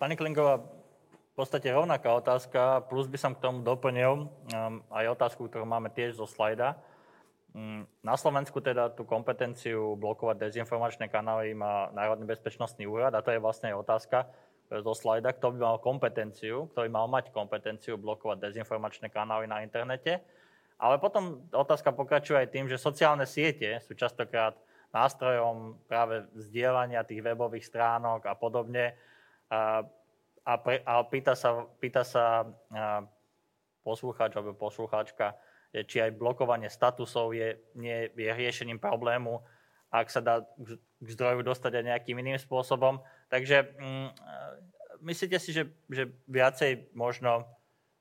[0.00, 0.64] Pani Klingová,
[1.40, 6.20] podstate rovnaká otázka, plus by som k tomu doplnil um, aj otázku, ktorú máme tiež
[6.20, 6.76] zo slajda.
[7.56, 13.32] Mm, na Slovensku teda tú kompetenciu blokovať dezinformačné kanály má Národný bezpečnostný úrad a to
[13.32, 14.28] je vlastne otázka
[14.70, 19.66] zo slajda, kto by mal kompetenciu, kto by mal mať kompetenciu blokovať dezinformačné kanály na
[19.66, 20.22] internete.
[20.78, 24.54] Ale potom otázka pokračuje aj tým, že sociálne siete sú častokrát
[24.94, 28.94] nástrojom práve vzdielania tých webových stránok a podobne.
[30.44, 32.48] A, pre, a pýta sa, pýta sa
[33.84, 35.36] poslucháč alebo poslucháčka,
[35.86, 39.40] či aj blokovanie statusov je, nie je riešením problému,
[39.90, 40.42] ak sa dá
[41.00, 43.02] k zdroju dostať aj nejakým iným spôsobom.
[43.30, 44.08] Takže mm,
[45.02, 47.46] myslíte si, že, že viacej možno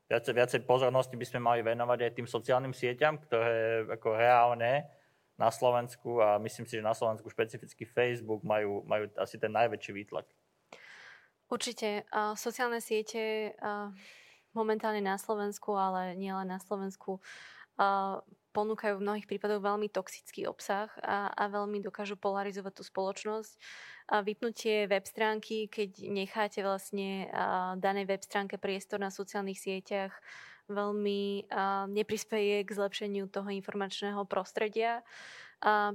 [0.10, 4.90] viacej, viacej pozornosti by sme mali venovať aj tým sociálnym sieťam, ktoré ako reálne
[5.40, 9.94] na Slovensku a myslím si, že na Slovensku špecificky Facebook majú, majú asi ten najväčší
[9.94, 10.28] výtlak.
[11.50, 12.06] Určite.
[12.14, 13.90] Uh, sociálne siete uh,
[14.54, 17.22] momentálne na Slovensku, ale nielen na Slovensku,
[18.52, 23.56] ponúkajú v mnohých prípadoch veľmi toxický obsah a, a veľmi dokážu polarizovať tú spoločnosť.
[24.12, 27.32] A vypnutie web stránky, keď necháte vlastne
[27.80, 30.12] danej web stránke priestor na sociálnych sieťach,
[30.68, 31.48] veľmi
[31.96, 35.08] neprispieje k zlepšeniu toho informačného prostredia.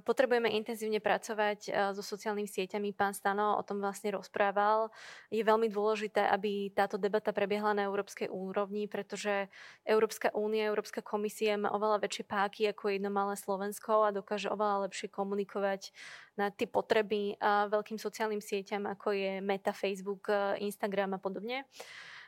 [0.04, 2.92] Potrebujeme intenzívne pracovať so sociálnymi sieťami.
[2.92, 4.92] Pán Stano o tom vlastne rozprával.
[5.32, 9.48] Je veľmi dôležité, aby táto debata prebiehla na európskej úrovni, pretože
[9.88, 14.84] Európska únia, Európska komisia má oveľa väčšie páky ako jedno malé Slovensko a dokáže oveľa
[14.84, 15.96] lepšie komunikovať
[16.36, 20.28] na tie potreby veľkým sociálnym sieťam, ako je Meta, Facebook,
[20.60, 21.64] Instagram a podobne.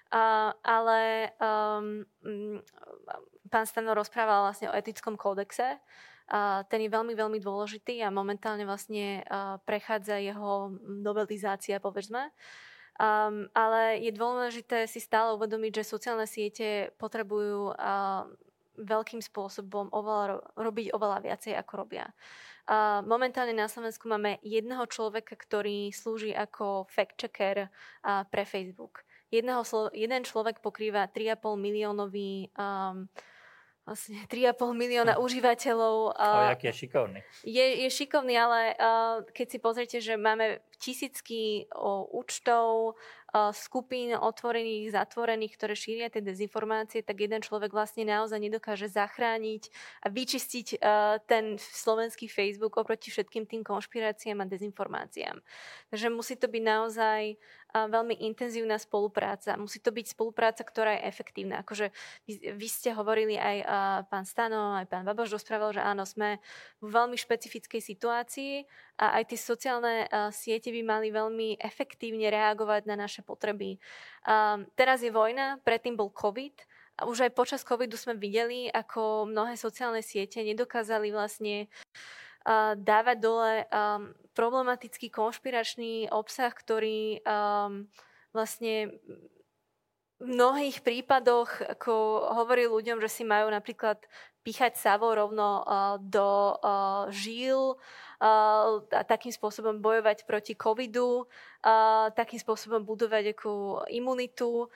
[0.07, 2.07] Uh, ale um,
[3.51, 5.83] pán Stano rozprával vlastne o etickom kódexe
[6.67, 9.23] ten je veľmi, veľmi dôležitý a momentálne vlastne
[9.63, 12.35] prechádza jeho novelizácia, povedzme.
[12.97, 18.25] Um, ale je dôležité si stále uvedomiť, že sociálne siete potrebujú uh,
[18.81, 22.09] veľkým spôsobom oveľa, robiť oveľa viacej, ako robia.
[22.65, 29.05] Uh, momentálne na Slovensku máme jedného človeka, ktorý slúži ako fact-checker uh, pre Facebook.
[29.29, 29.61] Jedného,
[29.93, 33.13] jeden človek pokrýva 3,5 miliónový um,
[33.87, 35.23] vlastne 3,5 milióna mm.
[35.23, 35.97] užívateľov.
[36.13, 37.21] O, jaký je šikovný.
[37.47, 41.69] Je, je šikovný, ale uh, keď si pozrite, že máme tisícky
[42.13, 42.97] účtov,
[43.53, 49.69] skupín otvorených, zatvorených, ktoré šíria tie dezinformácie, tak jeden človek vlastne naozaj nedokáže zachrániť
[50.05, 50.81] a vyčistiť
[51.29, 55.37] ten slovenský Facebook oproti všetkým tým konšpiráciám a dezinformáciám.
[55.93, 57.23] Takže musí to byť naozaj
[57.77, 59.53] veľmi intenzívna spolupráca.
[59.61, 61.61] Musí to byť spolupráca, ktorá je efektívna.
[61.61, 61.93] Akože
[62.25, 63.57] vy, vy ste hovorili aj
[64.09, 66.41] pán Stano, aj pán Baboš rozprával, že áno, sme
[66.81, 68.65] v veľmi špecifickej situácii
[68.97, 73.77] a aj tie sociálne siete by mali veľmi efektívne reagovať na naše potreby.
[74.73, 76.57] Teraz je vojna, predtým bol COVID
[76.97, 81.69] a už aj počas covidu sme videli, ako mnohé sociálne siete nedokázali vlastne
[82.81, 83.69] dávať dole
[84.33, 87.21] problematický konšpiračný obsah, ktorý
[88.33, 88.97] vlastne
[90.17, 91.93] v mnohých prípadoch ako
[92.33, 94.01] hovorí ľuďom, že si majú napríklad
[94.47, 97.75] píchať savo rovno uh, do uh, žíl,
[98.17, 101.29] a takým spôsobom bojovať proti covidu,
[102.17, 104.73] takým spôsobom budovať akú imunitu.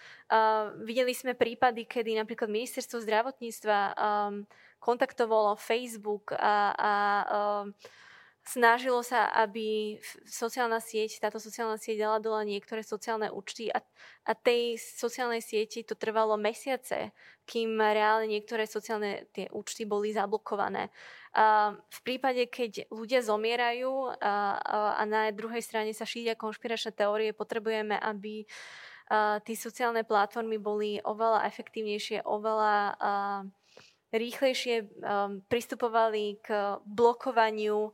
[0.85, 3.97] Videli sme prípady, kedy napríklad ministerstvo zdravotníctva
[4.77, 6.93] kontaktovalo Facebook a, a
[8.45, 13.84] snažilo sa, aby sociálna sieť, táto sociálna sieť dala dole niektoré sociálne účty a,
[14.24, 17.12] a tej sociálnej sieti to trvalo mesiace,
[17.45, 20.88] kým reálne niektoré sociálne tie účty boli zablokované.
[21.36, 24.57] A v prípade, keď ľudia zomierajú a,
[24.99, 28.49] a, na druhej strane sa šíria konšpiračné teórie, potrebujeme, aby
[29.43, 33.12] tí sociálne platformy boli oveľa efektívnejšie, oveľa a,
[34.11, 34.86] rýchlejšie a,
[35.51, 37.91] pristupovali k blokovaniu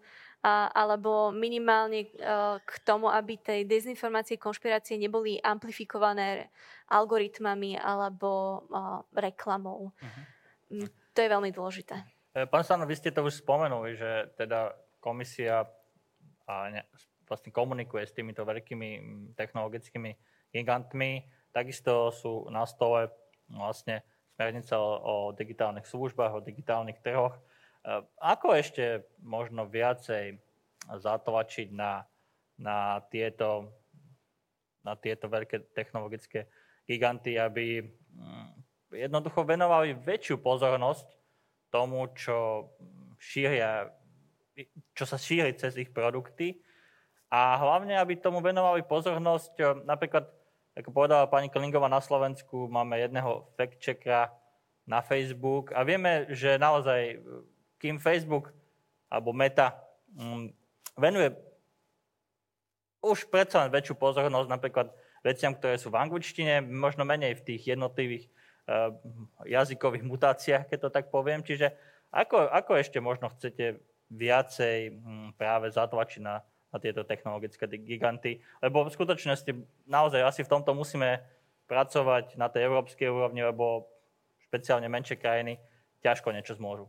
[0.46, 6.54] a, alebo minimálne a, k tomu, aby tej dezinformácie, konšpirácie neboli amplifikované
[6.86, 9.90] algoritmami alebo a, reklamou.
[9.90, 10.86] Uh-huh.
[10.86, 11.98] To je veľmi dôležité.
[12.30, 14.70] E, pán Stano, vy ste to už spomenuli, že teda
[15.02, 15.66] komisia
[16.46, 16.86] a ne,
[17.26, 18.90] vlastne komunikuje s týmito veľkými
[19.34, 20.14] technologickými
[20.54, 21.26] gigantmi.
[21.50, 23.10] Takisto sú na stole
[23.50, 24.06] vlastne
[24.38, 27.34] smernica o, o digitálnych službách, o digitálnych trhoch.
[27.86, 30.42] Ehm, ako ešte možno viacej
[30.90, 32.02] zatlačiť na,
[32.58, 33.70] na, tieto,
[34.82, 36.50] na tieto veľké technologické
[36.82, 38.48] giganty, aby mm,
[38.90, 41.06] jednoducho venovali väčšiu pozornosť
[41.70, 42.70] tomu, čo
[43.22, 43.90] šíria,
[44.94, 46.58] čo sa šíri cez ich produkty
[47.30, 50.26] a hlavne, aby tomu venovali pozornosť, ehm, napríklad,
[50.74, 54.34] ako povedala pani Klingová na Slovensku, máme jedného fact-checkera
[54.90, 57.22] na Facebook a vieme, že naozaj
[57.80, 58.52] kým Facebook
[59.10, 59.76] alebo Meta
[60.16, 60.50] um,
[60.96, 61.32] venuje
[63.04, 64.90] už predsa len väčšiu pozornosť napríklad
[65.22, 68.24] veciam, ktoré sú v angličtine, možno menej v tých jednotlivých
[68.66, 68.90] uh,
[69.46, 71.42] jazykových mutáciách, keď to tak poviem.
[71.46, 71.70] Čiže
[72.10, 73.78] ako, ako ešte možno chcete
[74.10, 78.42] viacej um, práve zatlačiť na, na tieto technologické giganty?
[78.58, 79.50] Lebo v skutočnosti
[79.86, 81.22] naozaj asi v tomto musíme
[81.66, 83.90] pracovať na tej európskej úrovni, lebo
[84.46, 85.58] špeciálne menšie krajiny
[86.02, 86.86] ťažko niečo zmôžu.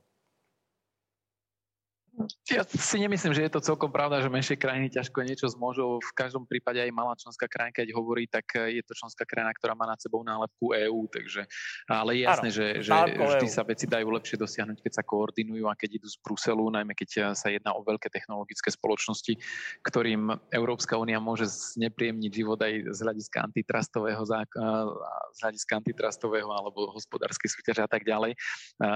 [2.49, 6.01] Ja si nemyslím, že je to celkom pravda, že menšie krajiny ťažko niečo zmôžu.
[6.01, 9.77] V každom prípade aj malá členská krajina, keď hovorí, tak je to členská krajina, ktorá
[9.77, 11.05] má nad sebou nálepku EÚ.
[11.13, 11.45] Takže,
[11.85, 15.77] ale je jasné, že, že vždy sa veci dajú lepšie dosiahnuť, keď sa koordinujú a
[15.77, 19.37] keď idú z Bruselu, najmä keď sa jedná o veľké technologické spoločnosti,
[19.85, 21.45] ktorým Európska únia môže
[21.77, 28.33] znepríjemniť život aj z hľadiska antitrustového, z hľadiska antitrustového alebo hospodárskej súťaže a tak ďalej.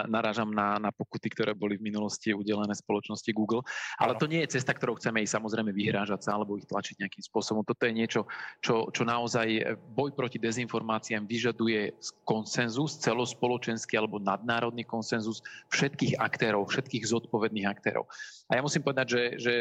[0.09, 3.61] Narážam na, na pokuty, ktoré boli v minulosti udelené spoločnosti spoločnosti Google.
[3.99, 7.23] Ale to nie je cesta, ktorou chceme ich samozrejme vyhrážať sa alebo ich tlačiť nejakým
[7.23, 7.67] spôsobom.
[7.67, 8.25] Toto je niečo,
[8.63, 17.03] čo, čo naozaj boj proti dezinformáciám vyžaduje konsenzus, celospoločenský alebo nadnárodný konsenzus všetkých aktérov, všetkých
[17.03, 18.07] zodpovedných aktérov.
[18.51, 19.53] A ja musím povedať, že, že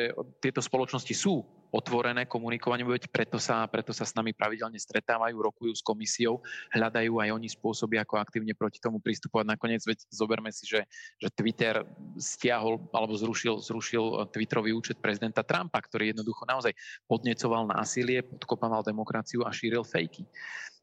[0.42, 5.78] tieto spoločnosti sú otvorené komunikovanie, veď preto sa, preto sa s nami pravidelne stretávajú, rokujú
[5.78, 6.42] s komisiou,
[6.74, 9.54] hľadajú aj oni spôsoby, ako aktívne proti tomu pristupovať.
[9.54, 10.82] Nakoniec, veď zoberme si, že,
[11.22, 11.86] že Twitter
[12.18, 16.74] stiahol alebo zrušil, zrušil Twitterový účet prezidenta Trumpa, ktorý jednoducho naozaj
[17.06, 20.26] podnecoval násilie, podkopával demokraciu a šíril fejky.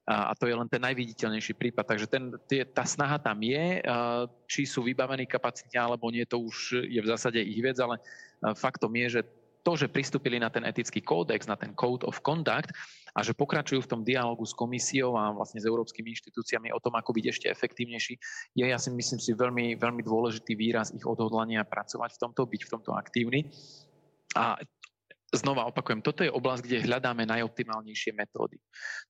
[0.08, 1.84] A, to je len ten najviditeľnejší prípad.
[1.84, 3.84] Takže ten, tie, tá snaha tam je,
[4.48, 8.00] či sú vybavení kapacitne alebo nie, to už je v zásade ich vec, ale
[8.56, 9.22] faktom je, že
[9.68, 12.72] to, že pristúpili na ten etický kódex, na ten Code of Conduct
[13.12, 16.96] a že pokračujú v tom dialogu s komisiou a vlastne s európskymi inštitúciami o tom,
[16.96, 18.16] ako byť ešte efektívnejší,
[18.56, 22.62] je, ja si myslím si, veľmi, veľmi dôležitý výraz ich odhodlania pracovať v tomto, byť
[22.64, 23.52] v tomto aktívny.
[24.40, 24.56] A
[25.36, 28.56] znova opakujem, toto je oblasť, kde hľadáme najoptimálnejšie metódy.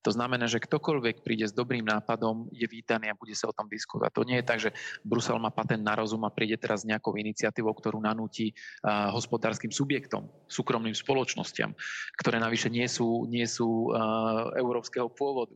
[0.02, 3.70] To znamená, že ktokoľvek príde s dobrým nápadom, je vítaný a bude sa o tom
[3.70, 4.10] diskutovať.
[4.18, 4.74] To nie je tak, že
[5.06, 9.70] Brusel má patent na rozum a príde teraz s nejakou iniciatívou, ktorú nanúti uh, hospodárskym
[9.70, 11.70] subjektom, súkromným spoločnosťam,
[12.18, 15.54] ktoré navyše nie sú, nie sú uh, európskeho pôvodu.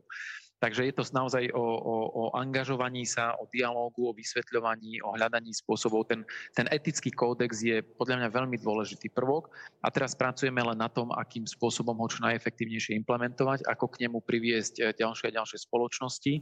[0.63, 5.51] Takže je to naozaj o, o, o angažovaní sa, o dialógu, o vysvetľovaní, o hľadaní
[5.51, 6.07] spôsobov.
[6.07, 6.23] Ten,
[6.55, 9.51] ten etický kódex je podľa mňa veľmi dôležitý prvok
[9.83, 14.23] a teraz pracujeme len na tom, akým spôsobom ho čo najefektívnejšie implementovať, ako k nemu
[14.23, 16.33] priviesť eh, ďalšie a ďalšie spoločnosti,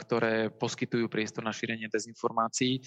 [0.00, 2.80] ktoré poskytujú priestor na šírenie dezinformácií.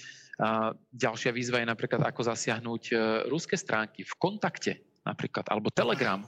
[0.89, 2.97] Ďalšia výzva je napríklad, ako zasiahnuť eh,
[3.29, 6.23] ruské stránky v kontakte napríklad, alebo Telegram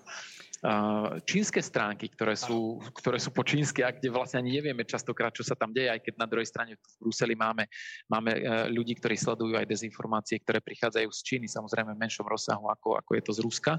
[1.28, 5.45] čínske stránky, ktoré sú, ktoré sú po čínsky a kde vlastne ani nevieme častokrát, čo
[5.45, 7.70] sa tam deje, aj keď na druhej strane v Bruseli máme,
[8.09, 8.41] máme e,
[8.74, 13.11] ľudí, ktorí sledujú aj dezinformácie, ktoré prichádzajú z Číny, samozrejme v menšom rozsahu, ako, ako
[13.13, 13.74] je to z Ruska.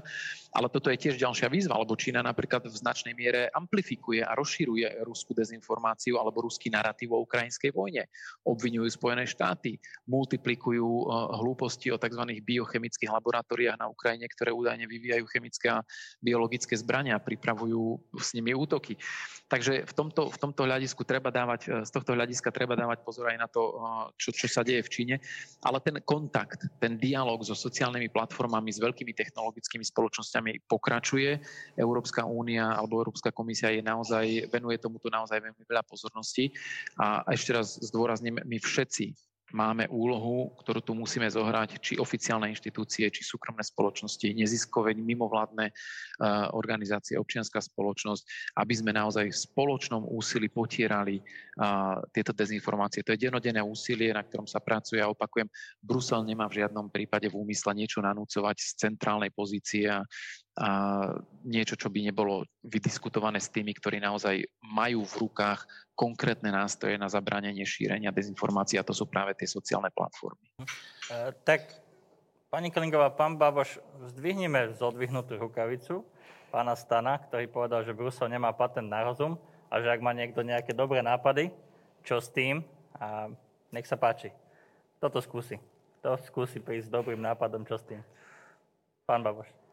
[0.55, 5.03] Ale toto je tiež ďalšia výzva, lebo Čína napríklad v značnej miere amplifikuje a rozširuje
[5.03, 8.07] ruskú dezinformáciu alebo ruský narratív o ukrajinskej vojne.
[8.47, 9.75] Obvinujú Spojené štáty,
[10.07, 11.03] multiplikujú e,
[11.43, 12.23] hlúposti o tzv.
[12.47, 15.83] biochemických laboratóriách na Ukrajine, ktoré údajne vyvíjajú chemické a
[16.23, 18.95] biologické zbrania a pripravujú s nimi útoky.
[19.47, 23.37] Takže v tomto, v tomto hľadisku treba dávať, z tohto hľadiska treba dávať pozor aj
[23.39, 23.79] na to,
[24.19, 25.15] čo, čo sa deje v Číne,
[25.63, 31.39] ale ten kontakt, ten dialog so sociálnymi platformami, s veľkými technologickými spoločnosťami pokračuje.
[31.79, 36.51] Európska únia alebo Európska komisia je naozaj, venuje tomuto naozaj veľmi veľa pozornosti.
[36.99, 43.07] A ešte raz zdôrazním, my všetci máme úlohu, ktorú tu musíme zohrať, či oficiálne inštitúcie,
[43.07, 45.75] či súkromné spoločnosti, neziskové, mimovládne eh,
[46.51, 53.07] organizácie, občianská spoločnosť, aby sme naozaj v spoločnom úsilí potierali eh, tieto dezinformácie.
[53.07, 55.47] To je denodenné úsilie, na ktorom sa pracuje a opakujem,
[55.79, 60.03] Brusel nemá v žiadnom prípade v úmysle niečo nanúcovať z centrálnej pozície a
[61.45, 67.05] niečo, čo by nebolo vydiskutované s tými, ktorí naozaj majú v rukách konkrétne nástroje na
[67.05, 70.49] zabránenie šírenia dezinformácií a to sú práve tie sociálne platformy.
[70.57, 70.65] E,
[71.45, 71.77] tak,
[72.49, 73.77] pani Klingová, pán Baboš,
[74.17, 76.01] zdvihneme zodvihnutú rukavicu
[76.49, 79.37] pána Stana, ktorý povedal, že Brusel nemá patent na rozum
[79.69, 81.53] a že ak má niekto nejaké dobré nápady,
[82.01, 82.63] čo s tým,
[82.97, 83.29] a
[83.69, 84.33] nech sa páči.
[84.97, 85.61] Toto skúsi.
[86.01, 88.01] To skúsi prísť s dobrým nápadom, čo s tým.
[89.05, 89.66] Pán Baboš.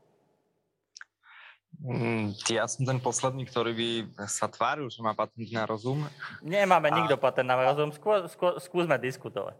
[1.82, 3.88] Mm, ja som ten posledný, ktorý by
[4.30, 6.06] sa tváril, že má patent na rozum.
[6.44, 6.94] Nemáme a...
[6.94, 9.58] nikto patent na rozum, skô, skô, skúsme diskutovať.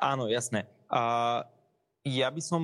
[0.00, 0.66] Áno, jasné.
[0.90, 1.44] A
[2.04, 2.62] ja by som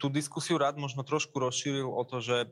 [0.00, 2.48] tú diskusiu rád možno trošku rozšíril o to, že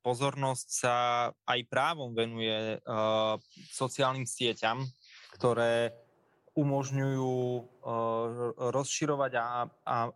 [0.00, 0.96] pozornosť sa
[1.44, 2.80] aj právom venuje
[3.68, 4.80] sociálnym sieťam,
[5.36, 5.92] ktoré
[6.56, 7.34] umožňujú
[8.72, 9.68] rozširovať a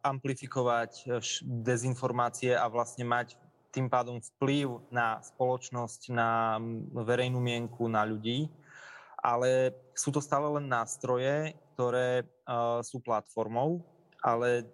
[0.06, 3.36] amplifikovať dezinformácie a vlastne mať
[3.78, 6.58] tým pádom vplyv na spoločnosť, na
[6.90, 8.50] verejnú mienku, na ľudí.
[9.22, 12.26] Ale sú to stále len nástroje, ktoré
[12.82, 13.86] sú platformou,
[14.18, 14.66] ale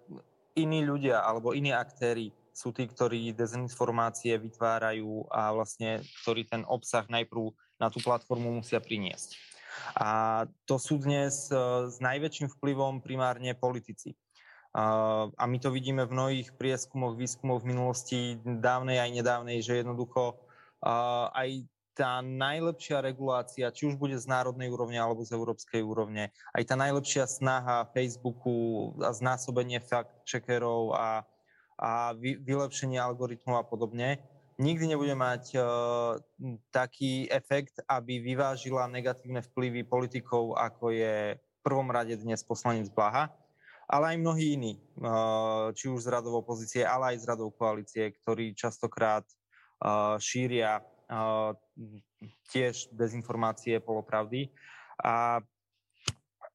[0.57, 7.05] iní ľudia alebo iní aktéry sú tí, ktorí dezinformácie vytvárajú a vlastne ktorí ten obsah
[7.05, 9.37] najprv na tú platformu musia priniesť.
[9.99, 11.55] A to sú dnes e,
[11.91, 14.15] s najväčším vplyvom primárne politici.
[14.75, 20.35] A my to vidíme v mnohých prieskumoch, výskumoch v minulosti, dávnej aj nedávnej, že jednoducho
[21.31, 21.63] aj
[21.95, 26.75] tá najlepšia regulácia, či už bude z národnej úrovne alebo z európskej úrovne, aj tá
[26.75, 31.23] najlepšia snaha Facebooku a znásobenie fact-checkerov a,
[31.79, 34.19] a vylepšenie algoritmov a podobne,
[34.59, 36.19] nikdy nebude mať uh,
[36.75, 43.31] taký efekt, aby vyvážila negatívne vplyvy politikov, ako je v prvom rade dnes poslanec Blaha,
[43.85, 48.13] ale aj mnohí iní, uh, či už z radov opozície, ale aj z radov koalície,
[48.21, 49.25] ktorí častokrát
[49.81, 50.81] uh, šíria
[52.49, 54.49] tiež dezinformácie, polopravdy.
[55.05, 55.37] A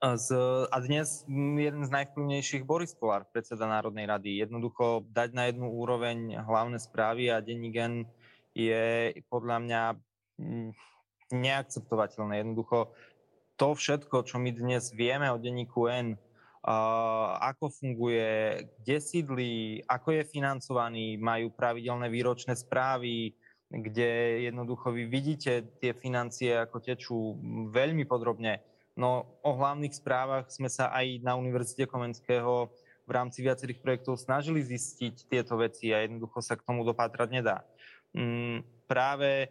[0.01, 0.28] z,
[0.72, 1.28] a dnes
[1.61, 4.41] jeden z najvplyvnejších Boris Kolár, predseda Národnej rady.
[4.41, 8.09] Jednoducho dať na jednu úroveň hlavné správy a denní gen
[8.57, 9.83] je podľa mňa
[10.41, 10.70] mm,
[11.37, 12.41] neakceptovateľné.
[12.41, 12.97] Jednoducho
[13.61, 16.16] to všetko, čo my dnes vieme o denníku N,
[17.41, 19.53] ako funguje, kde sídli,
[19.89, 23.33] ako je financovaný, majú pravidelné výročné správy,
[23.73, 27.17] kde jednoducho vy vidíte tie financie, ako tečú
[27.73, 28.61] veľmi podrobne
[29.01, 32.69] No o hlavných správach sme sa aj na Univerzite Komenského
[33.07, 37.65] v rámci viacerých projektov snažili zistiť tieto veci a jednoducho sa k tomu dopátrať nedá.
[38.13, 39.51] Mm, práve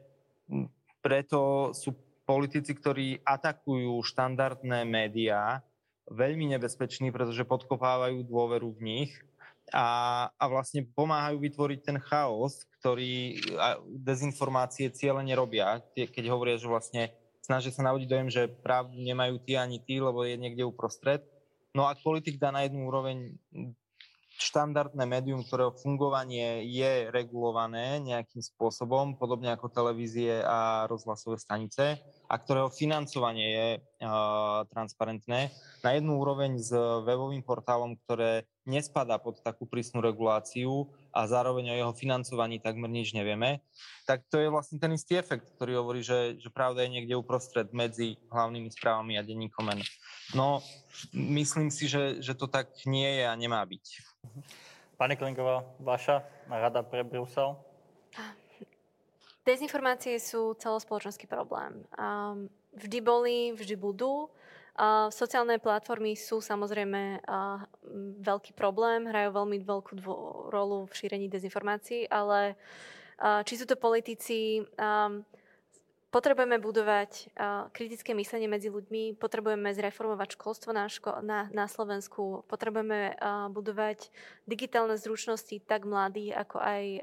[1.02, 1.96] preto sú
[2.30, 5.66] politici, ktorí atakujú štandardné médiá,
[6.10, 9.12] veľmi nebezpeční, pretože podkopávajú dôveru v nich
[9.70, 13.38] a, a vlastne pomáhajú vytvoriť ten chaos, ktorý
[14.02, 17.14] dezinformácie cieľene robia, keď hovoria, že vlastne
[17.46, 21.22] snažia sa navodiť dojem, že pravdu nemajú tí ani tí, lebo je niekde uprostred.
[21.74, 23.38] No ak politik dá na jednu úroveň
[24.40, 32.00] štandardné médium, ktorého fungovanie je regulované nejakým spôsobom, podobne ako televízie a rozhlasové stanice,
[32.32, 35.52] a ktorého financovanie je uh, transparentné,
[35.84, 36.72] na jednu úroveň s
[37.04, 43.18] webovým portálom, ktoré nespadá pod takú prísnu reguláciu a zároveň o jeho financovaní takmer nič
[43.18, 43.66] nevieme,
[44.06, 47.74] tak to je vlastne ten istý efekt, ktorý hovorí, že, že pravda je niekde uprostred
[47.74, 49.74] medzi hlavnými správami a denníkom.
[50.38, 50.62] No,
[51.14, 54.09] myslím si, že, že to tak nie je a nemá byť.
[55.00, 57.56] Pani Klinková, vaša rada pre Brusel?
[59.48, 61.88] Dezinformácie sú celospoločenský problém.
[62.76, 64.28] Vždy boli, vždy budú.
[64.80, 67.60] Uh, sociálne platformy sú samozrejme uh,
[68.24, 72.56] veľký problém, hrajú veľmi veľkú dvo- rolu v šírení dezinformácií, ale
[73.20, 75.20] uh, či sú to politici, um,
[76.10, 82.46] potrebujeme budovať uh, kritické myslenie medzi ľuďmi, potrebujeme zreformovať školstvo na, ško- na, na Slovensku,
[82.50, 84.10] potrebujeme uh, budovať
[84.50, 87.02] digitálne zručnosti tak mladých, ako aj uh,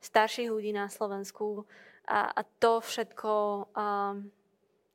[0.00, 1.64] starších ľudí na Slovensku.
[2.10, 3.70] A, a to všetko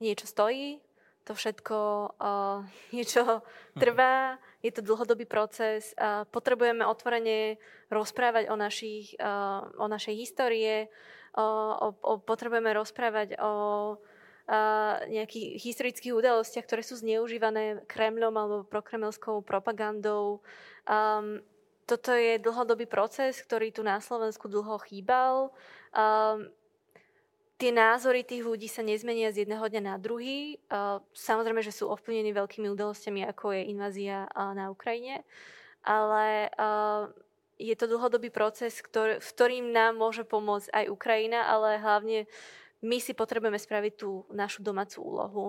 [0.04, 0.84] niečo stojí,
[1.26, 1.78] to všetko
[2.22, 2.62] uh,
[2.94, 3.42] niečo
[3.74, 5.98] trvá, je to dlhodobý proces.
[5.98, 7.58] Uh, potrebujeme otvorene
[7.90, 10.90] rozprávať o, našich, uh, o našej histórie,
[11.36, 13.52] uh, o, o, potrebujeme rozprávať o
[13.96, 20.42] uh, nejakých historických udalostiach, ktoré sú zneužívané Kremľom alebo prokremelskou propagandou.
[20.88, 21.44] Um,
[21.86, 25.54] toto je dlhodobý proces, ktorý tu na Slovensku dlho chýbal.
[25.94, 26.50] Um,
[27.62, 30.60] tie názory tých ľudí sa nezmenia z jedného dňa na druhý.
[31.16, 35.24] Samozrejme, že sú ovplyvnení veľkými udalostiami, ako je invázia na Ukrajine,
[35.80, 36.52] ale
[37.56, 42.28] je to dlhodobý proces, ktorý, v ktorým nám môže pomôcť aj Ukrajina, ale hlavne
[42.84, 45.46] my si potrebujeme spraviť tú našu domácu úlohu.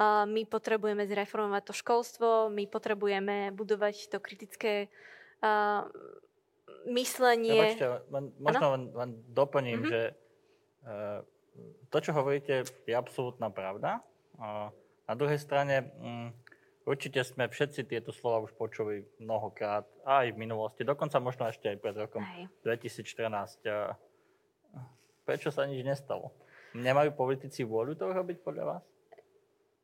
[0.00, 4.92] My potrebujeme zreformovať to školstvo, my potrebujeme budovať to kritické
[6.84, 7.74] myslenie.
[7.74, 8.04] Prepačte,
[8.36, 9.90] možno len, len doplním, mm-hmm.
[9.90, 10.00] že
[11.88, 14.04] to, čo hovoríte, je absolútna pravda.
[15.08, 16.28] Na druhej strane, mm,
[16.86, 21.78] určite sme všetci tieto slova už počuli mnohokrát, aj v minulosti, dokonca možno ešte aj
[21.82, 22.46] pred rokom aj.
[22.62, 23.98] 2014.
[25.26, 26.30] Prečo sa nič nestalo?
[26.78, 28.84] Nemajú politici vôľu to robiť podľa vás?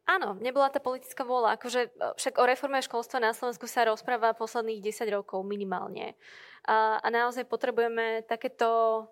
[0.03, 1.55] Áno, nebola tá politická vôľa.
[1.59, 6.19] Akože, e, však o reforme školstva na Slovensku sa rozpráva posledných 10 rokov minimálne.
[6.67, 9.07] A, a naozaj potrebujeme takéto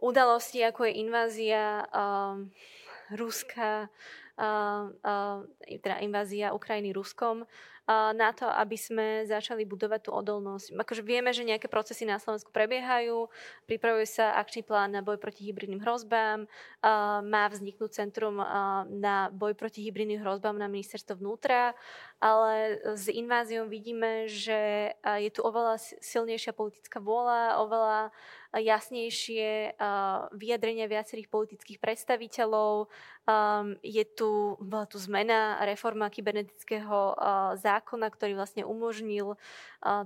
[0.00, 2.50] udalosti, ako je invázia um,
[3.14, 3.92] Ruska
[5.82, 7.44] teda invázia Ukrajiny Ruskom,
[7.90, 10.70] na to, aby sme začali budovať tú odolnosť.
[10.78, 13.26] Akože vieme, že nejaké procesy na Slovensku prebiehajú,
[13.66, 16.46] pripravuje sa akčný plán na boj proti hybridným hrozbám,
[17.26, 18.38] má vzniknúť centrum
[18.86, 21.74] na boj proti hybridným hrozbám na ministerstvo vnútra,
[22.22, 28.14] ale s inváziou vidíme, že je tu oveľa silnejšia politická vôľa, oveľa
[28.52, 29.74] jasnejšie
[30.36, 32.86] vyjadrenia viacerých politických predstaviteľov.
[33.80, 37.16] Je tu, bola tu zmena, reforma kybernetického
[37.58, 39.40] zákona, ktorý vlastne umožnil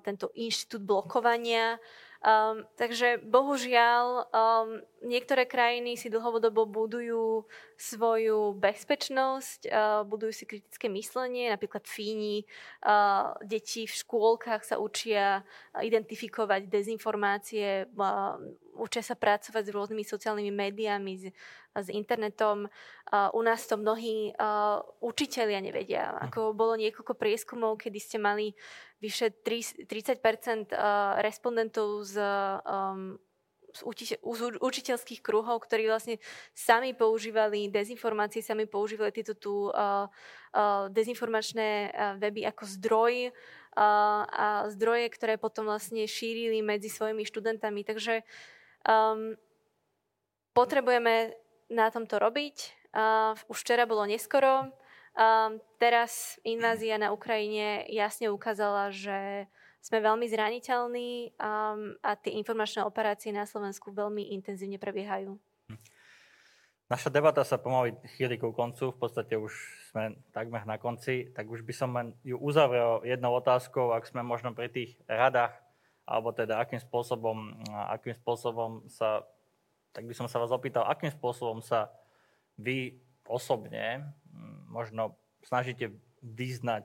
[0.04, 1.82] tento inštitút blokovania.
[2.26, 7.46] Um, takže bohužiaľ um, niektoré krajiny si dlhodobo budujú
[7.78, 12.42] svoju bezpečnosť, uh, budujú si kritické myslenie, napríklad Fíni,
[12.82, 15.46] uh, deti v škôlkach sa učia
[15.76, 18.40] identifikovať dezinformácie, uh,
[18.74, 21.24] učia sa pracovať s rôznymi sociálnymi médiami, s,
[21.82, 22.68] s internetom.
[23.12, 24.32] U nás to mnohí
[25.00, 26.16] učitelia nevedia.
[26.16, 26.16] Hm.
[26.30, 28.56] Ako bolo niekoľko prieskumov, kedy ste mali
[29.00, 29.84] vyše 30
[31.20, 32.16] respondentov z,
[32.64, 33.20] um,
[33.76, 36.16] z, uči- z učiteľských kruhov, ktorí vlastne
[36.56, 40.08] sami používali dezinformácie, sami používali tieto tu uh,
[40.56, 47.84] uh, dezinformačné weby ako zdroj uh, a zdroje, ktoré potom vlastne šírili medzi svojimi študentami.
[47.84, 48.24] Takže
[48.88, 49.36] um,
[50.56, 51.36] potrebujeme
[51.70, 52.56] na tomto robiť.
[52.96, 54.72] Uh, už včera bolo neskoro.
[55.16, 59.48] Um, teraz invázia na Ukrajine jasne ukázala, že
[59.80, 65.38] sme veľmi zraniteľní um, a tie informačné operácie na Slovensku veľmi intenzívne prebiehajú.
[66.86, 69.50] Naša debata sa pomaly chýli ku koncu, v podstate už
[69.90, 74.22] sme takmer na konci, tak už by som len ju uzavrel jednou otázkou, ak sme
[74.22, 75.50] možno pri tých radách,
[76.06, 77.58] alebo teda akým spôsobom,
[77.90, 79.26] akým spôsobom sa,
[79.96, 81.88] tak by som sa vás opýtal, akým spôsobom sa
[82.60, 84.04] vy osobne
[84.68, 85.88] možno snažíte
[86.20, 86.84] vyznať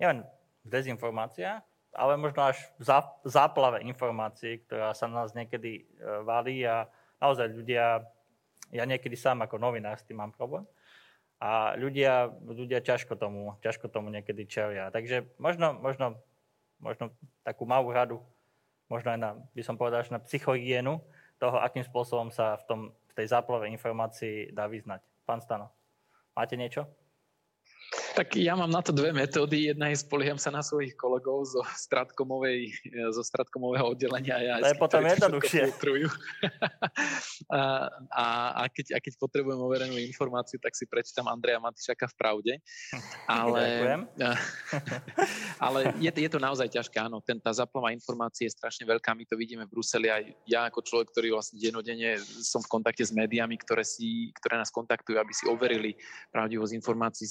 [0.00, 0.24] nielen
[0.64, 1.60] v dezinformáciách,
[1.92, 5.82] ale možno až v záplave informácií, ktorá sa na nás niekedy e,
[6.28, 6.84] valí a
[7.16, 8.04] naozaj ľudia,
[8.68, 10.68] ja niekedy sám ako novinár s tým mám problém,
[11.36, 14.88] a ľudia, ľudia ťažko, tomu, ťažko tomu niekedy čelia.
[14.88, 16.16] Takže možno, možno,
[16.80, 17.12] možno
[17.44, 18.24] takú malú radu,
[18.88, 21.00] možno aj na, by som povedal, na psychohygienu
[21.36, 25.04] toho, akým spôsobom sa v, tom, v tej záplave informácií dá vyznať.
[25.28, 25.72] Pán Stano.
[26.36, 26.88] Máte niečo?
[28.16, 29.68] Tak ja mám na to dve metódy.
[29.68, 32.72] Jedna je spolieham sa na svojich kolegov zo, stratkomovej,
[33.12, 34.40] zo stratkomového oddelenia.
[34.40, 35.68] Ja, to je potom jednoduchšie.
[37.52, 37.60] a,
[38.08, 38.24] a,
[38.56, 42.52] a, keď, a keď potrebujem overenú informáciu, tak si prečítam Andreja Matišaka v Pravde.
[43.28, 44.06] Ale,
[45.66, 47.18] ale je, je to naozaj ťažké, áno.
[47.20, 49.12] Ten, tá zaplava informácie je strašne veľká.
[49.12, 50.08] My to vidíme v Bruseli.
[50.08, 54.62] Aj ja ako človek, ktorý vlastne denodene som v kontakte s médiami, ktoré, si, ktoré
[54.62, 55.98] nás kontaktujú, aby si overili
[56.30, 57.26] pravdivosť informácií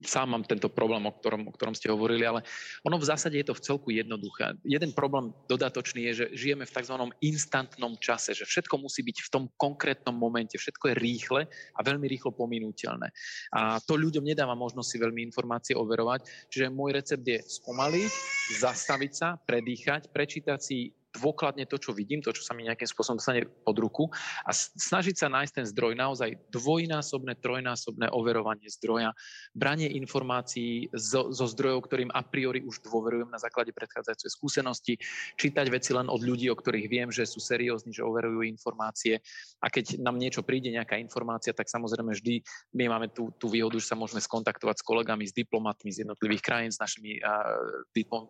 [0.00, 2.40] sám mám tento problém, o ktorom, o ktorom ste hovorili, ale
[2.84, 4.56] ono v zásade je to v celku jednoduché.
[4.64, 6.96] Jeden problém dodatočný je, že žijeme v tzv.
[7.20, 12.08] instantnom čase, že všetko musí byť v tom konkrétnom momente, všetko je rýchle a veľmi
[12.08, 13.08] rýchlo pominúteľné.
[13.52, 18.12] A to ľuďom nedáva možnosť si veľmi informácie overovať, čiže môj recept je spomaliť,
[18.56, 23.18] zastaviť sa, predýchať, prečítať si dôkladne to, čo vidím, to, čo sa mi nejakým spôsobom
[23.18, 24.06] dostane pod ruku
[24.46, 29.10] a snažiť sa nájsť ten zdroj, naozaj dvojnásobné, trojnásobné overovanie zdroja,
[29.50, 34.94] branie informácií zo, zo zdrojov, ktorým a priori už dôverujem na základe predchádzajúcej skúsenosti,
[35.34, 39.18] čítať veci len od ľudí, o ktorých viem, že sú seriózni, že overujú informácie
[39.58, 42.46] a keď nám niečo príde, nejaká informácia, tak samozrejme vždy
[42.78, 46.42] my máme tú, tú výhodu, že sa môžeme skontaktovať s kolegami, s diplomatmi z jednotlivých
[46.46, 47.82] krajín, s našimi uh,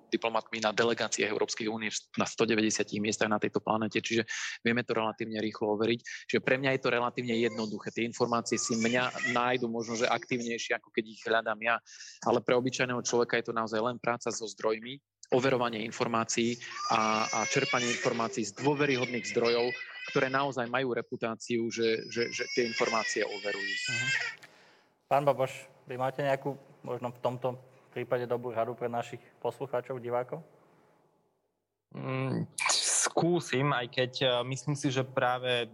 [0.09, 4.23] diplomatmi na delegáciách Európskej únie na 190 50 miestach na tejto planete, čiže
[4.63, 6.31] vieme to relatívne rýchlo overiť.
[6.31, 7.91] Čiže pre mňa je to relatívne jednoduché.
[7.91, 11.77] Tie informácie si mňa nájdu možno, že aktivnejšie, ako keď ich hľadám ja,
[12.23, 16.59] ale pre obyčajného človeka je to naozaj len práca so zdrojmi, overovanie informácií
[16.91, 19.71] a, a čerpanie informácií z dôveryhodných zdrojov,
[20.11, 23.75] ktoré naozaj majú reputáciu, že, že, že tie informácie overujú.
[23.91, 24.11] Uh-huh.
[25.07, 25.55] Pán Baboš,
[25.87, 27.49] vy máte nejakú, možno v tomto
[27.95, 30.43] prípade dobrú radu pre našich poslucháčov, divákov?
[31.91, 35.67] Mm, skúsim, aj keď e, myslím si, že práve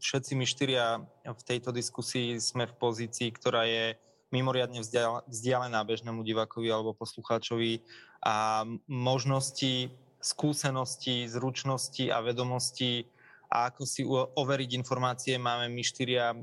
[0.00, 4.00] všetci my štyria v tejto diskusii sme v pozícii, ktorá je
[4.32, 4.80] mimoriadne
[5.28, 7.84] vzdialená bežnému divákovi alebo poslucháčovi
[8.24, 9.92] a možnosti,
[10.24, 13.08] skúsenosti, zručnosti a vedomosti
[13.48, 16.38] a ako si overiť informácie máme my štyria e,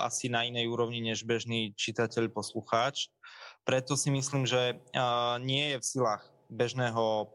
[0.00, 3.12] asi na inej úrovni než bežný čitateľ, poslucháč.
[3.64, 5.04] Preto si myslím, že e,
[5.44, 7.28] nie je v silách bežného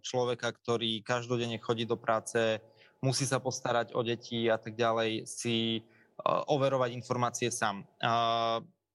[0.00, 2.62] človeka, ktorý každodenne chodí do práce,
[3.02, 5.82] musí sa postarať o deti a tak ďalej, si
[6.24, 7.84] overovať informácie sám.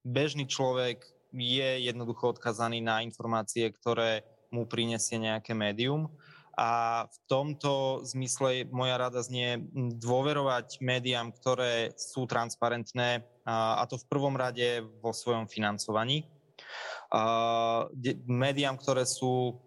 [0.01, 6.09] Bežný človek je jednoducho odkazaný na informácie, ktoré mu prinesie nejaké médium.
[6.59, 9.63] A v tomto zmysle moja rada znie
[9.95, 16.27] dôverovať médiám, ktoré sú transparentné, a to v prvom rade vo svojom financovaní.
[18.27, 19.63] Médiám, ktoré sú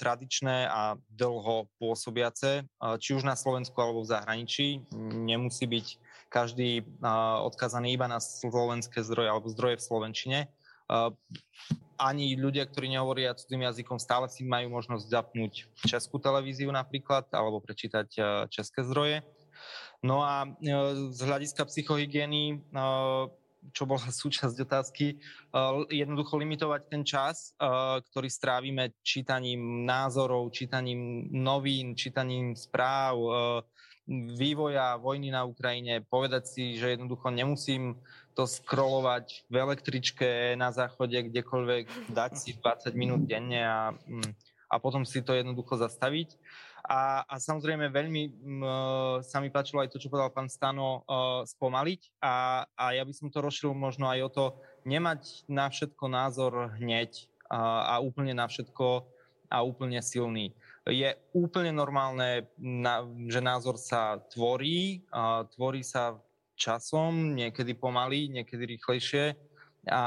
[0.00, 2.64] tradičné a dlho pôsobiace,
[2.96, 5.86] či už na Slovensku alebo v zahraničí, nemusí byť
[6.32, 6.88] každý
[7.44, 10.38] odkazaný iba na slovenské zdroje alebo zdroje v Slovenčine.
[12.00, 17.60] Ani ľudia, ktorí nehovoria cudzým jazykom, stále si majú možnosť zapnúť českú televíziu napríklad, alebo
[17.60, 18.08] prečítať
[18.48, 19.20] české zdroje.
[20.00, 20.46] No a
[21.10, 22.62] z hľadiska psychohygieny,
[23.72, 25.18] čo bola súčasť otázky,
[25.92, 27.54] jednoducho limitovať ten čas,
[28.12, 33.18] ktorý strávime čítaním názorov, čítaním novín, čítaním správ,
[34.08, 38.00] vývoja vojny na Ukrajine, povedať si, že jednoducho nemusím
[38.32, 44.32] to scrollovať v električke na záchode, kdekoľvek, dať si 20 minút denne a, mm,
[44.72, 46.38] a potom si to jednoducho zastaviť.
[46.88, 48.68] A, a samozrejme veľmi m, e,
[49.20, 52.24] sa mi páčilo aj to, čo povedal pán Stano, uh, spomaliť.
[52.24, 54.44] A, a ja by som to rozšil možno aj o to,
[54.88, 59.04] nemať na všetko názor hneď a, a úplne na všetko
[59.52, 60.56] a úplne silný.
[60.88, 62.48] Je úplne normálne,
[63.28, 66.16] že názor sa tvorí, a tvorí sa
[66.56, 69.36] časom, niekedy pomaly, niekedy rýchlejšie.
[69.92, 70.04] A,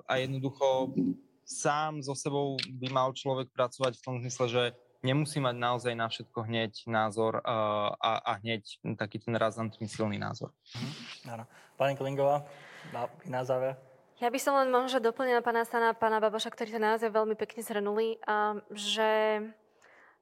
[0.00, 0.96] a jednoducho
[1.44, 4.64] sám so sebou by mal človek pracovať v tom zmysle, že
[5.02, 10.16] nemusí mať naozaj na všetko hneď názor a, a, a hneď taký ten razantný silný
[10.16, 10.54] názor.
[10.74, 10.90] Mhm,
[11.34, 11.44] áno.
[11.76, 12.46] Pani Klingová,
[12.94, 13.74] na, na záver.
[14.22, 17.58] Ja by som len možno doplnila pána Stana, pána Baboša, ktorí sa naozaj veľmi pekne
[17.66, 18.22] zhrnuli,
[18.70, 19.10] že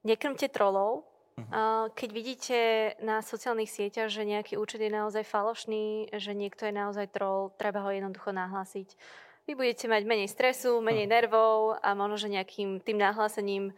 [0.09, 1.05] nekrmte trolov.
[1.37, 1.93] Uh-huh.
[1.93, 2.59] Keď vidíte
[3.05, 7.85] na sociálnych sieťach, že nejaký účet je naozaj falošný, že niekto je naozaj troll, treba
[7.85, 8.97] ho jednoducho nahlásiť.
[9.45, 11.17] Vy budete mať menej stresu, menej uh-huh.
[11.21, 13.77] nervov a možno, že nejakým tým nahlásením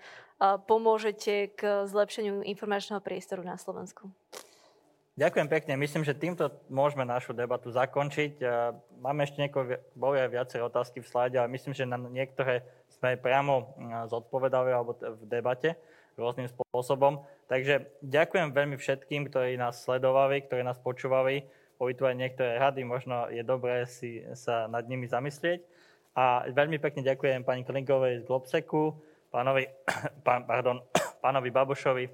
[0.66, 4.10] pomôžete k zlepšeniu informačného priestoru na Slovensku.
[5.12, 5.76] Ďakujem pekne.
[5.76, 8.40] Myslím, že týmto môžeme našu debatu zakončiť.
[8.96, 13.20] Máme ešte niekoľko, boli aj viaceré otázky v slajde, ale myslím, že na niektoré sme
[13.20, 13.76] priamo
[14.08, 15.76] zodpovedali alebo v debate
[16.16, 17.28] rôznym spôsobom.
[17.44, 21.44] Takže ďakujem veľmi všetkým, ktorí nás sledovali, ktorí nás počúvali.
[21.76, 25.60] Boli tu aj niektoré rady, možno je dobré si sa nad nimi zamyslieť.
[26.16, 28.96] A veľmi pekne ďakujem pani Klinkovej z Globseku,
[29.32, 29.64] pánovi,
[30.26, 30.84] pán, pardon,
[31.24, 32.04] pánovi Babošovi,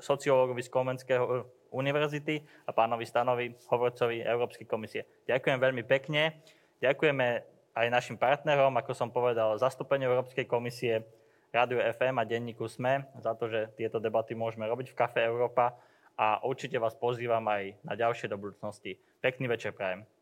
[0.00, 1.44] sociológovi z Komenského
[1.76, 5.04] univerzity a pánovi Stanovi, hovorcovi Európskej komisie.
[5.28, 6.40] Ďakujem veľmi pekne.
[6.80, 7.26] Ďakujeme
[7.76, 11.04] aj našim partnerom, ako som povedal, zastúpeniu Európskej komisie,
[11.52, 15.72] Rádiu FM a denníku SME za to, že tieto debaty môžeme robiť v Kafe Európa
[16.16, 19.00] a určite vás pozývam aj na ďalšie do budúcnosti.
[19.24, 20.15] Pekný večer prajem.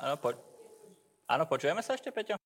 [0.00, 0.32] Áno, po...
[1.26, 2.36] Počujeme sa ešte, Peťo?